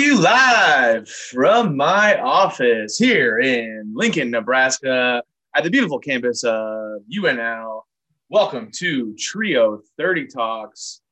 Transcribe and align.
You 0.00 0.18
live 0.18 1.10
from 1.10 1.76
my 1.76 2.18
office 2.18 2.96
here 2.96 3.38
in 3.38 3.92
Lincoln, 3.94 4.30
Nebraska, 4.30 5.22
at 5.54 5.62
the 5.62 5.68
beautiful 5.68 5.98
campus 5.98 6.42
of 6.42 7.02
UNL. 7.14 7.82
Welcome 8.30 8.70
to 8.76 9.14
Trio 9.18 9.82
30 9.98 10.28
Talks. 10.28 11.02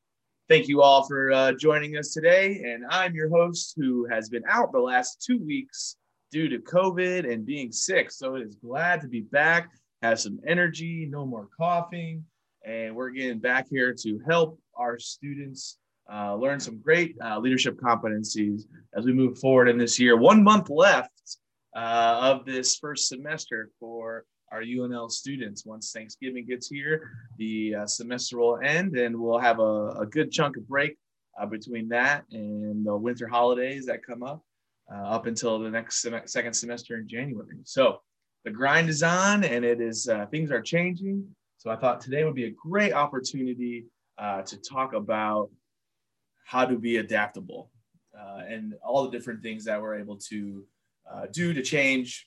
Thank 0.48 0.68
you 0.68 0.80
all 0.80 1.06
for 1.06 1.30
uh, 1.30 1.52
joining 1.52 1.98
us 1.98 2.14
today. 2.14 2.62
And 2.64 2.82
I'm 2.88 3.14
your 3.14 3.28
host 3.28 3.74
who 3.76 4.06
has 4.10 4.30
been 4.30 4.42
out 4.48 4.72
the 4.72 4.80
last 4.80 5.22
two 5.22 5.38
weeks 5.38 5.96
due 6.32 6.48
to 6.48 6.58
COVID 6.58 7.30
and 7.30 7.44
being 7.44 7.70
sick. 7.70 8.10
So 8.10 8.36
it 8.36 8.42
is 8.42 8.56
glad 8.56 9.02
to 9.02 9.06
be 9.06 9.20
back, 9.20 9.68
have 10.00 10.18
some 10.18 10.40
energy, 10.46 11.06
no 11.10 11.26
more 11.26 11.50
coughing. 11.54 12.24
And 12.64 12.96
we're 12.96 13.10
getting 13.10 13.38
back 13.38 13.66
here 13.68 13.94
to 14.00 14.18
help 14.26 14.58
our 14.74 14.98
students 14.98 15.76
uh, 16.12 16.34
learn 16.34 16.58
some 16.58 16.78
great 16.78 17.16
uh, 17.22 17.38
leadership 17.38 17.76
competencies 17.76 18.62
as 18.96 19.04
we 19.04 19.12
move 19.12 19.38
forward 19.38 19.68
in 19.68 19.76
this 19.76 19.98
year. 19.98 20.16
One 20.16 20.42
month 20.42 20.70
left 20.70 21.10
uh, 21.76 22.18
of 22.22 22.46
this 22.46 22.76
first 22.76 23.08
semester 23.08 23.70
for 23.78 24.24
our 24.50 24.62
UNL 24.62 25.10
students. 25.10 25.66
Once 25.66 25.92
Thanksgiving 25.92 26.46
gets 26.46 26.68
here, 26.68 27.10
the 27.36 27.74
uh, 27.74 27.86
semester 27.86 28.38
will 28.38 28.58
end 28.64 28.96
and 28.96 29.18
we'll 29.18 29.38
have 29.38 29.58
a, 29.58 29.90
a 30.00 30.06
good 30.06 30.32
chunk 30.32 30.56
of 30.56 30.66
break 30.66 30.96
uh, 31.38 31.44
between 31.44 31.88
that 31.88 32.24
and 32.32 32.86
the 32.86 32.96
winter 32.96 33.28
holidays 33.28 33.84
that 33.86 34.04
come 34.04 34.22
up 34.22 34.42
uh, 34.90 35.02
up 35.04 35.26
until 35.26 35.58
the 35.58 35.70
next 35.70 36.00
sem- 36.00 36.26
second 36.26 36.54
semester 36.54 36.96
in 36.96 37.06
January. 37.06 37.58
So 37.64 38.00
the 38.44 38.50
grind 38.50 38.88
is 38.88 39.02
on 39.02 39.44
and 39.44 39.62
it 39.62 39.82
is 39.82 40.08
things 40.30 40.50
are 40.50 40.62
changing. 40.62 41.26
So 41.58 41.70
I 41.70 41.76
thought 41.76 42.00
today 42.00 42.24
would 42.24 42.34
be 42.34 42.46
a 42.46 42.50
great 42.50 42.94
opportunity 42.94 43.84
to 44.18 44.56
talk 44.66 44.94
about 44.94 45.50
how 46.48 46.64
to 46.64 46.78
be 46.78 46.96
adaptable 46.96 47.70
uh, 48.18 48.40
and 48.48 48.72
all 48.82 49.04
the 49.04 49.10
different 49.10 49.42
things 49.42 49.66
that 49.66 49.78
we're 49.78 49.96
able 49.98 50.16
to 50.16 50.64
uh, 51.12 51.26
do 51.30 51.52
to 51.52 51.60
change 51.60 52.26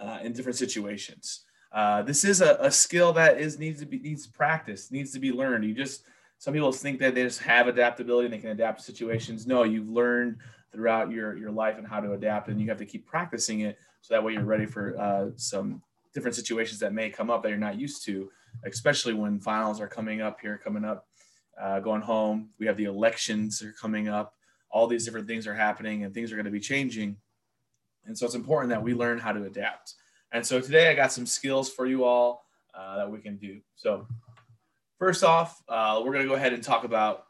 uh, 0.00 0.18
in 0.22 0.32
different 0.32 0.56
situations. 0.56 1.44
Uh, 1.70 2.00
this 2.00 2.24
is 2.24 2.40
a, 2.40 2.56
a, 2.58 2.70
skill 2.70 3.12
that 3.12 3.38
is 3.38 3.58
needs 3.58 3.80
to 3.80 3.86
be 3.86 3.98
needs 3.98 4.26
practice, 4.26 4.90
needs 4.90 5.12
to 5.12 5.20
be 5.20 5.30
learned. 5.30 5.62
You 5.62 5.74
just 5.74 6.04
some 6.38 6.54
people 6.54 6.72
think 6.72 6.98
that 7.00 7.14
they 7.14 7.22
just 7.22 7.42
have 7.42 7.68
adaptability 7.68 8.24
and 8.24 8.32
they 8.32 8.38
can 8.38 8.48
adapt 8.48 8.78
to 8.78 8.84
situations. 8.84 9.46
No, 9.46 9.64
you've 9.64 9.90
learned 9.90 10.38
throughout 10.72 11.10
your 11.10 11.36
your 11.36 11.50
life 11.50 11.76
and 11.76 11.86
how 11.86 12.00
to 12.00 12.12
adapt, 12.12 12.48
and 12.48 12.58
you 12.58 12.68
have 12.70 12.78
to 12.78 12.86
keep 12.86 13.04
practicing 13.04 13.60
it 13.60 13.76
so 14.00 14.14
that 14.14 14.24
way 14.24 14.32
you're 14.32 14.44
ready 14.44 14.64
for 14.64 14.98
uh, 14.98 15.26
some 15.36 15.82
different 16.14 16.34
situations 16.34 16.80
that 16.80 16.94
may 16.94 17.10
come 17.10 17.28
up 17.28 17.42
that 17.42 17.50
you're 17.50 17.58
not 17.58 17.78
used 17.78 18.06
to, 18.06 18.30
especially 18.64 19.12
when 19.12 19.38
finals 19.38 19.82
are 19.82 19.88
coming 19.88 20.22
up 20.22 20.40
here, 20.40 20.56
coming 20.56 20.84
up 20.84 21.06
uh, 21.60 21.80
going 21.80 22.02
home. 22.02 22.50
We 22.58 22.66
have 22.66 22.76
the 22.76 22.84
elections 22.84 23.62
are 23.62 23.72
coming 23.72 24.08
up. 24.08 24.34
All 24.70 24.86
these 24.86 25.04
different 25.04 25.26
things 25.26 25.46
are 25.46 25.54
happening 25.54 26.04
and 26.04 26.12
things 26.12 26.32
are 26.32 26.36
going 26.36 26.46
to 26.46 26.50
be 26.50 26.60
changing. 26.60 27.16
And 28.06 28.16
so 28.16 28.26
it's 28.26 28.34
important 28.34 28.70
that 28.70 28.82
we 28.82 28.94
learn 28.94 29.18
how 29.18 29.32
to 29.32 29.44
adapt. 29.44 29.94
And 30.32 30.44
so 30.44 30.60
today 30.60 30.90
I 30.90 30.94
got 30.94 31.12
some 31.12 31.26
skills 31.26 31.70
for 31.70 31.86
you 31.86 32.04
all 32.04 32.44
uh, 32.74 32.96
that 32.96 33.10
we 33.10 33.20
can 33.20 33.36
do. 33.36 33.60
So 33.76 34.06
first 34.98 35.22
off, 35.22 35.62
uh, 35.68 36.02
we're 36.04 36.12
going 36.12 36.24
to 36.24 36.28
go 36.28 36.34
ahead 36.34 36.52
and 36.52 36.62
talk 36.62 36.84
about 36.84 37.26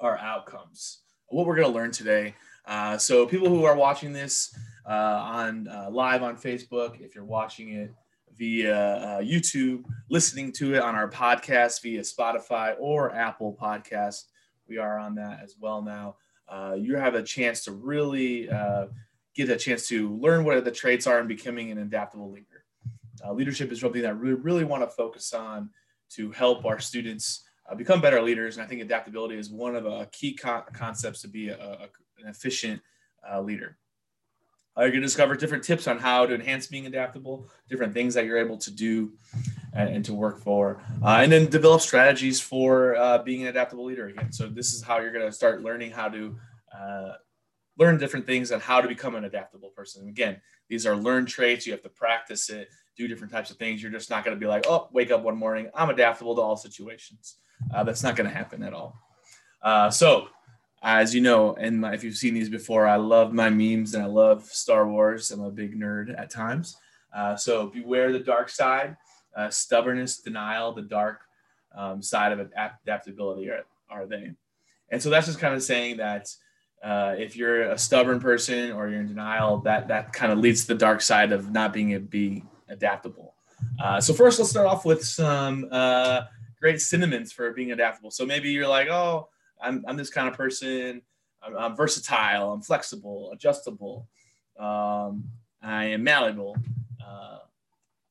our 0.00 0.18
outcomes. 0.18 0.98
What 1.28 1.46
we're 1.46 1.56
going 1.56 1.68
to 1.68 1.74
learn 1.74 1.92
today. 1.92 2.34
Uh, 2.66 2.98
so 2.98 3.26
people 3.26 3.48
who 3.48 3.64
are 3.64 3.76
watching 3.76 4.12
this 4.12 4.54
uh, 4.84 4.92
on 4.92 5.68
uh, 5.68 5.88
live 5.90 6.22
on 6.22 6.36
Facebook, 6.36 7.00
if 7.00 7.14
you're 7.14 7.24
watching 7.24 7.70
it 7.70 7.94
via 8.36 8.76
uh, 8.76 9.20
YouTube, 9.20 9.84
listening 10.10 10.52
to 10.52 10.74
it 10.74 10.82
on 10.82 10.94
our 10.94 11.10
podcast 11.10 11.82
via 11.82 12.00
Spotify 12.00 12.74
or 12.78 13.14
Apple 13.14 13.56
Podcast. 13.60 14.24
We 14.68 14.78
are 14.78 14.98
on 14.98 15.14
that 15.16 15.40
as 15.42 15.56
well 15.58 15.82
now. 15.82 16.16
Uh, 16.48 16.76
you 16.78 16.96
have 16.96 17.14
a 17.14 17.22
chance 17.22 17.64
to 17.64 17.72
really 17.72 18.48
uh, 18.48 18.86
get 19.34 19.50
a 19.50 19.56
chance 19.56 19.88
to 19.88 20.14
learn 20.16 20.44
what 20.44 20.64
the 20.64 20.70
traits 20.70 21.06
are 21.06 21.20
in 21.20 21.26
becoming 21.26 21.70
an 21.70 21.78
adaptable 21.78 22.30
leader. 22.30 22.64
Uh, 23.24 23.32
leadership 23.32 23.72
is 23.72 23.80
something 23.80 24.02
that 24.02 24.18
we 24.18 24.32
really 24.32 24.64
want 24.64 24.82
to 24.82 24.88
focus 24.88 25.32
on 25.32 25.70
to 26.10 26.30
help 26.32 26.64
our 26.64 26.78
students 26.78 27.44
uh, 27.70 27.74
become 27.74 28.00
better 28.00 28.22
leaders. 28.22 28.56
And 28.56 28.64
I 28.64 28.68
think 28.68 28.80
adaptability 28.80 29.36
is 29.36 29.50
one 29.50 29.74
of 29.74 29.84
the 29.84 30.08
key 30.12 30.34
co- 30.34 30.64
concepts 30.72 31.22
to 31.22 31.28
be 31.28 31.48
a, 31.48 31.56
a, 31.56 31.88
an 32.22 32.28
efficient 32.28 32.80
uh, 33.30 33.40
leader. 33.40 33.76
Uh, 34.76 34.82
you're 34.82 34.90
going 34.90 35.00
to 35.00 35.06
discover 35.06 35.34
different 35.34 35.64
tips 35.64 35.86
on 35.86 35.98
how 35.98 36.26
to 36.26 36.34
enhance 36.34 36.66
being 36.66 36.86
adaptable, 36.86 37.48
different 37.68 37.94
things 37.94 38.12
that 38.14 38.26
you're 38.26 38.38
able 38.38 38.58
to 38.58 38.70
do 38.70 39.12
and, 39.72 39.88
and 39.88 40.04
to 40.04 40.12
work 40.12 40.38
for, 40.42 40.82
uh, 41.02 41.20
and 41.22 41.32
then 41.32 41.46
develop 41.46 41.80
strategies 41.80 42.40
for 42.40 42.94
uh, 42.96 43.18
being 43.18 43.42
an 43.42 43.48
adaptable 43.48 43.84
leader 43.84 44.08
again. 44.08 44.32
So 44.32 44.48
this 44.48 44.74
is 44.74 44.82
how 44.82 44.98
you're 44.98 45.12
going 45.12 45.24
to 45.24 45.32
start 45.32 45.62
learning 45.62 45.92
how 45.92 46.08
to 46.10 46.36
uh, 46.76 47.12
learn 47.78 47.98
different 47.98 48.26
things 48.26 48.50
and 48.50 48.60
how 48.60 48.80
to 48.80 48.88
become 48.88 49.14
an 49.14 49.24
adaptable 49.24 49.70
person. 49.70 50.02
And 50.02 50.10
again, 50.10 50.40
these 50.68 50.86
are 50.86 50.96
learned 50.96 51.28
traits. 51.28 51.66
You 51.66 51.72
have 51.72 51.82
to 51.82 51.88
practice 51.88 52.50
it, 52.50 52.68
do 52.96 53.08
different 53.08 53.32
types 53.32 53.50
of 53.50 53.56
things. 53.56 53.82
You're 53.82 53.92
just 53.92 54.10
not 54.10 54.24
going 54.24 54.36
to 54.36 54.40
be 54.40 54.46
like, 54.46 54.66
oh, 54.68 54.88
wake 54.92 55.10
up 55.10 55.22
one 55.22 55.36
morning, 55.36 55.70
I'm 55.74 55.90
adaptable 55.90 56.34
to 56.34 56.40
all 56.42 56.56
situations. 56.56 57.36
Uh, 57.74 57.84
that's 57.84 58.02
not 58.02 58.16
going 58.16 58.28
to 58.28 58.34
happen 58.34 58.62
at 58.62 58.74
all. 58.74 58.98
Uh, 59.62 59.90
so 59.90 60.28
as 60.86 61.12
you 61.12 61.20
know, 61.20 61.52
and 61.54 61.84
if 61.86 62.04
you've 62.04 62.16
seen 62.16 62.32
these 62.32 62.48
before, 62.48 62.86
I 62.86 62.94
love 62.94 63.32
my 63.32 63.50
memes 63.50 63.94
and 63.94 64.04
I 64.04 64.06
love 64.06 64.44
Star 64.44 64.86
Wars. 64.86 65.32
I'm 65.32 65.42
a 65.42 65.50
big 65.50 65.76
nerd 65.76 66.16
at 66.16 66.30
times. 66.30 66.76
Uh, 67.12 67.34
so 67.34 67.66
beware 67.66 68.12
the 68.12 68.20
dark 68.20 68.48
side, 68.48 68.96
uh, 69.36 69.50
stubbornness, 69.50 70.20
denial, 70.20 70.72
the 70.72 70.82
dark 70.82 71.22
um, 71.76 72.00
side 72.00 72.30
of 72.30 72.52
adaptability 72.56 73.50
are, 73.50 73.64
are 73.90 74.06
they. 74.06 74.30
And 74.88 75.02
so 75.02 75.10
that's 75.10 75.26
just 75.26 75.40
kind 75.40 75.54
of 75.54 75.62
saying 75.64 75.96
that 75.96 76.28
uh, 76.84 77.16
if 77.18 77.34
you're 77.34 77.62
a 77.62 77.78
stubborn 77.78 78.20
person 78.20 78.70
or 78.70 78.88
you're 78.88 79.00
in 79.00 79.08
denial, 79.08 79.58
that 79.62 79.88
that 79.88 80.12
kind 80.12 80.30
of 80.30 80.38
leads 80.38 80.62
to 80.62 80.68
the 80.68 80.76
dark 80.76 81.02
side 81.02 81.32
of 81.32 81.50
not 81.50 81.72
being 81.72 81.98
be 82.04 82.44
adaptable. 82.68 83.34
Uh, 83.82 84.00
so 84.00 84.14
first, 84.14 84.38
let's 84.38 84.50
start 84.50 84.68
off 84.68 84.84
with 84.84 85.04
some 85.04 85.66
uh, 85.72 86.22
great 86.60 86.80
synonyms 86.80 87.32
for 87.32 87.52
being 87.52 87.72
adaptable. 87.72 88.12
So 88.12 88.24
maybe 88.24 88.50
you're 88.50 88.68
like, 88.68 88.86
oh, 88.86 89.30
I'm, 89.60 89.84
I'm 89.86 89.96
this 89.96 90.10
kind 90.10 90.28
of 90.28 90.34
person. 90.34 91.02
I'm, 91.42 91.56
I'm 91.56 91.76
versatile. 91.76 92.52
I'm 92.52 92.62
flexible, 92.62 93.30
adjustable. 93.32 94.08
Um, 94.58 95.24
I 95.62 95.84
am 95.86 96.04
malleable, 96.04 96.56
uh, 97.04 97.38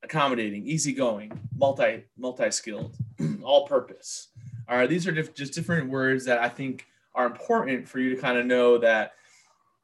accommodating, 0.04 0.66
easygoing, 0.68 1.32
multi 1.56 2.04
multi 2.18 2.52
skilled, 2.52 2.96
all 3.44 3.68
purpose. 3.68 4.30
All 4.68 4.78
right, 4.78 4.90
these 4.90 5.08
are 5.08 5.12
diff- 5.12 5.34
just 5.34 5.54
different 5.54 5.90
words 5.90 6.26
that 6.26 6.40
I 6.40 6.50
think 6.50 6.86
are 7.14 7.26
important 7.26 7.88
for 7.88 8.00
you 8.00 8.16
to 8.16 8.22
kind 8.22 8.38
of 8.38 8.46
know 8.46 8.78
that 8.80 9.14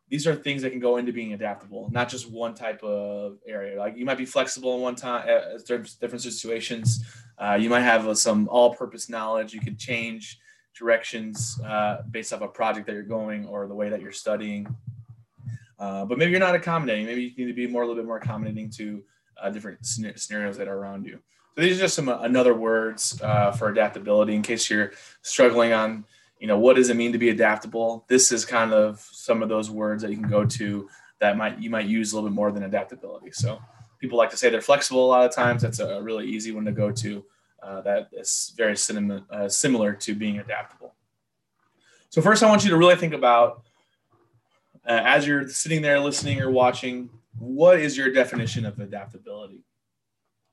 these 0.10 0.28
are 0.28 0.36
things 0.36 0.62
that 0.62 0.72
can 0.72 0.82
go 0.82 0.98
into 0.98 1.14
being 1.14 1.32
adaptable, 1.32 1.90
not 1.94 2.10
just 2.10 2.30
one 2.30 2.54
type 2.54 2.84
of 2.84 3.38
area. 3.48 3.80
Like 3.80 3.96
you 3.96 4.04
might 4.04 4.18
be 4.18 4.26
flexible 4.26 4.76
in 4.76 4.82
one 4.82 4.96
time, 4.96 5.26
uh, 5.30 5.58
different 5.66 6.22
situations. 6.22 7.06
Uh, 7.38 7.58
you 7.60 7.70
might 7.70 7.82
have 7.82 8.18
some 8.18 8.50
all-purpose 8.50 9.08
knowledge. 9.08 9.54
You 9.54 9.62
could 9.62 9.80
change 9.80 10.41
directions 10.78 11.60
uh, 11.66 12.02
based 12.12 12.34
off 12.34 12.42
a 12.42 12.48
project 12.48 12.88
that 12.88 12.94
you're 12.94 13.04
going 13.04 13.46
or 13.46 13.68
the 13.68 13.76
way 13.76 13.90
that 13.90 14.02
you're 14.02 14.12
studying. 14.12 14.68
Uh, 15.80 16.06
but 16.06 16.18
maybe 16.18 16.32
you're 16.32 16.40
not 16.40 16.56
accommodating. 16.56 17.06
Maybe 17.06 17.34
you 17.36 17.46
need 17.46 17.52
to 17.52 17.56
be 17.56 17.68
more 17.68 17.84
a 17.84 17.88
little 17.88 18.02
bit 18.02 18.08
more 18.08 18.18
accommodating 18.18 18.70
to 18.72 19.04
uh, 19.42 19.50
different 19.50 19.86
scenarios 19.86 20.58
that 20.58 20.68
are 20.68 20.78
around 20.78 21.06
you. 21.06 21.20
So 21.56 21.62
these 21.62 21.78
are 21.78 21.82
just 21.82 21.96
some 21.96 22.08
uh, 22.08 22.20
another 22.20 22.54
words 22.54 23.20
uh, 23.22 23.52
for 23.52 23.70
adaptability 23.70 24.36
in 24.36 24.42
case 24.42 24.70
you're 24.70 24.92
struggling 25.22 25.74
on, 25.74 26.06
you 26.40 26.48
know, 26.48 26.58
what 26.58 26.76
does 26.76 26.90
it 26.90 26.96
mean 26.96 27.12
to 27.12 27.18
be 27.18 27.30
adaptable? 27.30 28.06
This 28.08 28.32
is 28.32 28.46
kind 28.46 28.74
of 28.74 29.00
some 29.12 29.44
of 29.44 29.50
those 29.50 29.70
words 29.70 30.02
that 30.04 30.12
you 30.12 30.18
can 30.18 30.30
go 30.30 30.46
to 30.46 30.88
that 31.20 31.38
might 31.38 31.60
you 31.60 31.70
might 31.70 31.88
use 31.88 32.14
a 32.14 32.16
little 32.16 32.30
bit 32.30 32.36
more 32.36 32.52
than 32.52 32.64
adaptability. 32.64 33.32
So 33.32 33.60
people 34.00 34.18
like 34.18 34.30
to 34.32 34.38
say 34.38 34.50
they're 34.50 34.62
flexible 34.62 35.06
a 35.06 35.10
lot 35.10 35.26
of 35.26 35.34
times. 35.34 35.62
That's 35.62 35.80
a 35.80 36.02
really 36.02 36.28
easy 36.28 36.52
one 36.52 36.66
to 36.66 36.72
go 36.72 36.92
to 36.92 37.26
uh, 37.62 37.82
that 37.82 38.10
is 38.12 38.54
very 38.58 38.76
cinema, 38.76 39.24
uh, 39.30 39.48
similar 39.48 39.94
to 39.94 40.16
being 40.16 40.40
adaptable. 40.40 40.94
So 42.10 42.22
first, 42.22 42.44
I 42.44 42.50
want 42.50 42.64
you 42.64 42.70
to 42.72 42.78
really 42.78 42.96
think 42.96 43.14
about 43.14 43.64
uh, 44.86 45.02
as 45.06 45.28
you're 45.28 45.48
sitting 45.48 45.82
there 45.82 46.00
listening 46.00 46.42
or 46.42 46.50
watching, 46.50 47.10
what 47.38 47.80
is 47.80 47.96
your 47.96 48.12
definition 48.12 48.66
of 48.66 48.80
adaptability? 48.80 49.64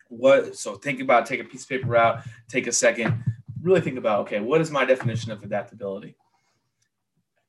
What 0.09 0.57
so 0.57 0.75
think 0.75 1.01
about 1.01 1.27
take 1.27 1.41
a 1.41 1.45
piece 1.45 1.65
of 1.65 1.69
paper 1.69 1.97
out, 1.97 2.23
take 2.49 2.67
a 2.67 2.73
second, 2.73 3.23
really 3.61 3.81
think 3.81 3.99
about 3.99 4.21
okay, 4.21 4.41
what 4.41 4.61
is 4.61 4.71
my 4.71 4.85
definition 4.85 5.33
of 5.33 5.43
adaptability? 5.43 6.17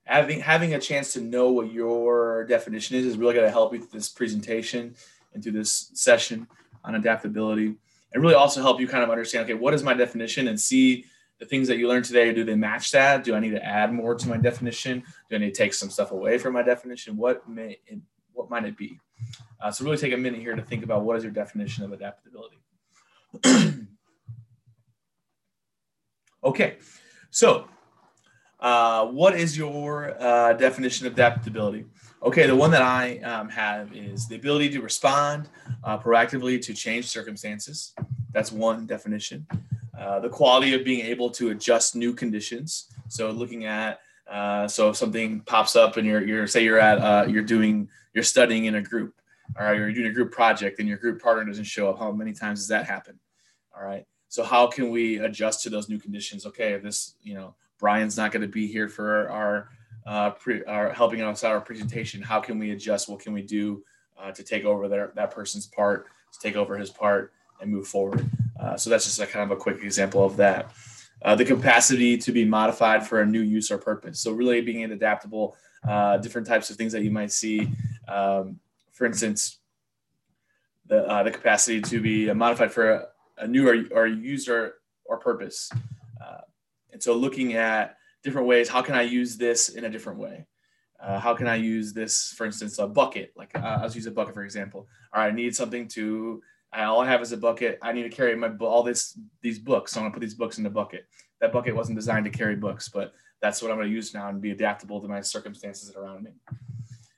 Having 0.03 0.41
having 0.41 0.73
a 0.73 0.79
chance 0.79 1.13
to 1.13 1.21
know 1.21 1.51
what 1.51 1.71
your 1.71 2.45
definition 2.45 2.97
is 2.97 3.05
is 3.05 3.17
really 3.17 3.33
going 3.33 3.45
to 3.45 3.51
help 3.51 3.73
you 3.73 3.79
through 3.79 3.99
this 3.99 4.09
presentation 4.09 4.95
and 5.33 5.43
through 5.43 5.53
this 5.53 5.91
session 5.93 6.47
on 6.83 6.95
adaptability 6.95 7.75
and 8.13 8.21
really 8.21 8.35
also 8.35 8.61
help 8.61 8.79
you 8.79 8.87
kind 8.87 9.03
of 9.03 9.09
understand 9.09 9.43
okay 9.45 9.53
what 9.53 9.73
is 9.73 9.83
my 9.83 9.93
definition 9.93 10.47
and 10.47 10.59
see 10.59 11.05
the 11.39 11.45
things 11.45 11.67
that 11.67 11.77
you 11.77 11.87
learned 11.87 12.05
today 12.05 12.33
do 12.33 12.43
they 12.43 12.55
match 12.55 12.91
that? 12.91 13.23
Do 13.23 13.35
i 13.35 13.39
need 13.39 13.51
to 13.51 13.63
add 13.63 13.93
more 13.93 14.15
to 14.15 14.27
my 14.27 14.37
definition? 14.37 15.03
Do 15.29 15.35
i 15.35 15.39
need 15.39 15.53
to 15.53 15.57
take 15.63 15.73
some 15.73 15.89
stuff 15.89 16.11
away 16.11 16.37
from 16.37 16.53
my 16.53 16.63
definition? 16.63 17.17
What 17.17 17.47
may 17.47 17.79
it, 17.87 17.99
what 18.33 18.49
might 18.49 18.65
it 18.65 18.77
be? 18.77 18.99
Uh, 19.61 19.71
so 19.71 19.83
really 19.83 19.97
take 19.97 20.13
a 20.13 20.17
minute 20.17 20.39
here 20.39 20.55
to 20.55 20.61
think 20.61 20.83
about 20.83 21.03
what 21.03 21.17
is 21.17 21.23
your 21.23 21.33
definition 21.33 21.83
of 21.83 21.91
adaptability. 21.91 22.57
Okay 26.41 26.77
so 27.29 27.67
uh, 28.59 29.05
what 29.05 29.35
is 29.35 29.57
your 29.57 30.15
uh, 30.21 30.53
definition 30.53 31.07
of 31.07 31.13
adaptability? 31.13 31.85
Okay, 32.21 32.47
the 32.47 32.55
one 32.55 32.69
that 32.71 32.81
I 32.81 33.19
um, 33.19 33.47
have 33.47 33.95
is 33.95 34.27
the 34.27 34.35
ability 34.35 34.69
to 34.71 34.81
respond 34.81 35.47
uh, 35.85 35.97
proactively 35.97 36.61
to 36.63 36.73
change 36.73 37.05
circumstances. 37.05 37.93
That's 38.33 38.51
one 38.51 38.85
definition. 38.85 39.47
Uh, 39.97 40.19
the 40.19 40.27
quality 40.27 40.73
of 40.73 40.83
being 40.83 41.05
able 41.05 41.29
to 41.29 41.51
adjust 41.51 41.95
new 41.95 42.13
conditions. 42.13 42.87
So 43.07 43.31
looking 43.31 43.65
at 43.65 44.01
uh, 44.29 44.67
so 44.67 44.89
if 44.89 44.97
something 44.97 45.39
pops 45.41 45.77
up 45.77 45.95
and 45.95 46.05
you're, 46.05 46.25
you're 46.25 46.45
say 46.45 46.63
you're 46.63 46.77
at 46.77 46.99
uh, 46.99 47.25
you're 47.27 47.41
doing 47.41 47.87
you're 48.13 48.23
studying 48.23 48.65
in 48.65 48.75
a 48.75 48.81
group, 48.81 49.15
all 49.57 49.65
right, 49.65 49.77
you're 49.77 49.93
doing 49.93 50.07
a 50.07 50.13
group 50.13 50.31
project 50.31 50.79
and 50.79 50.89
your 50.89 50.97
group 50.97 51.21
partner 51.21 51.45
doesn't 51.45 51.63
show 51.63 51.89
up. 51.89 51.99
How 51.99 52.11
many 52.11 52.33
times 52.33 52.59
does 52.59 52.67
that 52.67 52.85
happen? 52.85 53.17
All 53.75 53.83
right. 53.83 54.05
So 54.27 54.43
how 54.43 54.67
can 54.67 54.91
we 54.91 55.19
adjust 55.19 55.63
to 55.63 55.69
those 55.69 55.87
new 55.87 55.97
conditions? 55.97 56.45
Okay, 56.45 56.77
this 56.77 57.15
you 57.23 57.33
know 57.33 57.55
Brian's 57.79 58.17
not 58.17 58.33
going 58.33 58.41
to 58.41 58.47
be 58.47 58.67
here 58.67 58.89
for 58.89 59.29
our 59.29 59.69
uh, 60.05 60.31
pre, 60.31 60.63
our 60.65 60.91
helping 60.91 61.21
us 61.21 61.43
out 61.43 61.51
our 61.51 61.61
presentation. 61.61 62.21
How 62.21 62.39
can 62.39 62.59
we 62.59 62.71
adjust? 62.71 63.09
What 63.09 63.19
can 63.19 63.33
we 63.33 63.41
do 63.41 63.83
uh, 64.19 64.31
to 64.31 64.43
take 64.43 64.65
over 64.65 64.87
their, 64.87 65.11
that 65.15 65.31
person's 65.31 65.67
part, 65.67 66.07
to 66.33 66.39
take 66.39 66.55
over 66.55 66.77
his 66.77 66.89
part, 66.89 67.33
and 67.61 67.71
move 67.71 67.87
forward? 67.87 68.29
Uh, 68.59 68.75
so 68.75 68.89
that's 68.89 69.05
just 69.05 69.19
a 69.19 69.25
kind 69.25 69.49
of 69.49 69.57
a 69.57 69.59
quick 69.59 69.83
example 69.83 70.23
of 70.23 70.35
that. 70.37 70.71
Uh, 71.21 71.35
the 71.35 71.45
capacity 71.45 72.17
to 72.17 72.31
be 72.31 72.45
modified 72.45 73.05
for 73.05 73.21
a 73.21 73.25
new 73.25 73.41
use 73.41 73.71
or 73.71 73.77
purpose. 73.77 74.19
So 74.19 74.31
really 74.31 74.61
being 74.61 74.83
adaptable, 74.83 75.55
uh, 75.87 76.17
different 76.17 76.47
types 76.47 76.69
of 76.69 76.77
things 76.77 76.91
that 76.93 77.03
you 77.03 77.11
might 77.11 77.31
see. 77.31 77.69
Um, 78.07 78.59
for 78.91 79.05
instance, 79.05 79.59
the, 80.87 81.05
uh, 81.07 81.23
the 81.23 81.31
capacity 81.31 81.81
to 81.81 82.01
be 82.01 82.31
modified 82.33 82.71
for 82.71 82.91
a, 82.91 83.07
a 83.39 83.47
new 83.47 83.67
or, 83.67 83.83
or 83.91 84.07
user 84.07 84.75
or 85.05 85.17
purpose. 85.17 85.69
And 86.91 87.03
so 87.03 87.15
looking 87.15 87.53
at 87.53 87.95
different 88.23 88.47
ways, 88.47 88.69
how 88.69 88.81
can 88.81 88.95
I 88.95 89.03
use 89.03 89.37
this 89.37 89.69
in 89.69 89.85
a 89.85 89.89
different 89.89 90.19
way? 90.19 90.45
Uh, 91.01 91.19
how 91.19 91.33
can 91.33 91.47
I 91.47 91.55
use 91.55 91.93
this, 91.93 92.33
for 92.35 92.45
instance, 92.45 92.77
a 92.77 92.87
bucket? 92.87 93.31
Like 93.35 93.57
uh, 93.57 93.79
let's 93.81 93.95
use 93.95 94.05
a 94.05 94.11
bucket 94.11 94.33
for 94.33 94.43
example. 94.43 94.87
All 95.13 95.21
right, 95.21 95.31
I 95.31 95.35
need 95.35 95.55
something 95.55 95.87
to 95.89 96.41
I 96.71 96.83
all 96.83 97.01
I 97.01 97.07
have 97.07 97.21
is 97.21 97.31
a 97.31 97.37
bucket. 97.37 97.79
I 97.81 97.91
need 97.93 98.03
to 98.03 98.09
carry 98.09 98.35
my 98.35 98.49
all 98.59 98.83
this 98.83 99.17
these 99.41 99.59
books. 99.59 99.93
So 99.93 99.99
I'm 99.99 100.05
gonna 100.05 100.13
put 100.13 100.21
these 100.21 100.35
books 100.35 100.57
in 100.57 100.63
the 100.63 100.69
bucket. 100.69 101.07
That 101.41 101.51
bucket 101.51 101.75
wasn't 101.75 101.97
designed 101.97 102.25
to 102.25 102.31
carry 102.31 102.55
books, 102.55 102.89
but 102.89 103.13
that's 103.41 103.61
what 103.61 103.71
I'm 103.71 103.77
gonna 103.77 103.89
use 103.89 104.13
now 104.13 104.29
and 104.29 104.41
be 104.41 104.51
adaptable 104.51 105.01
to 105.01 105.07
my 105.07 105.21
circumstances 105.21 105.95
around 105.95 106.23
me. 106.23 106.31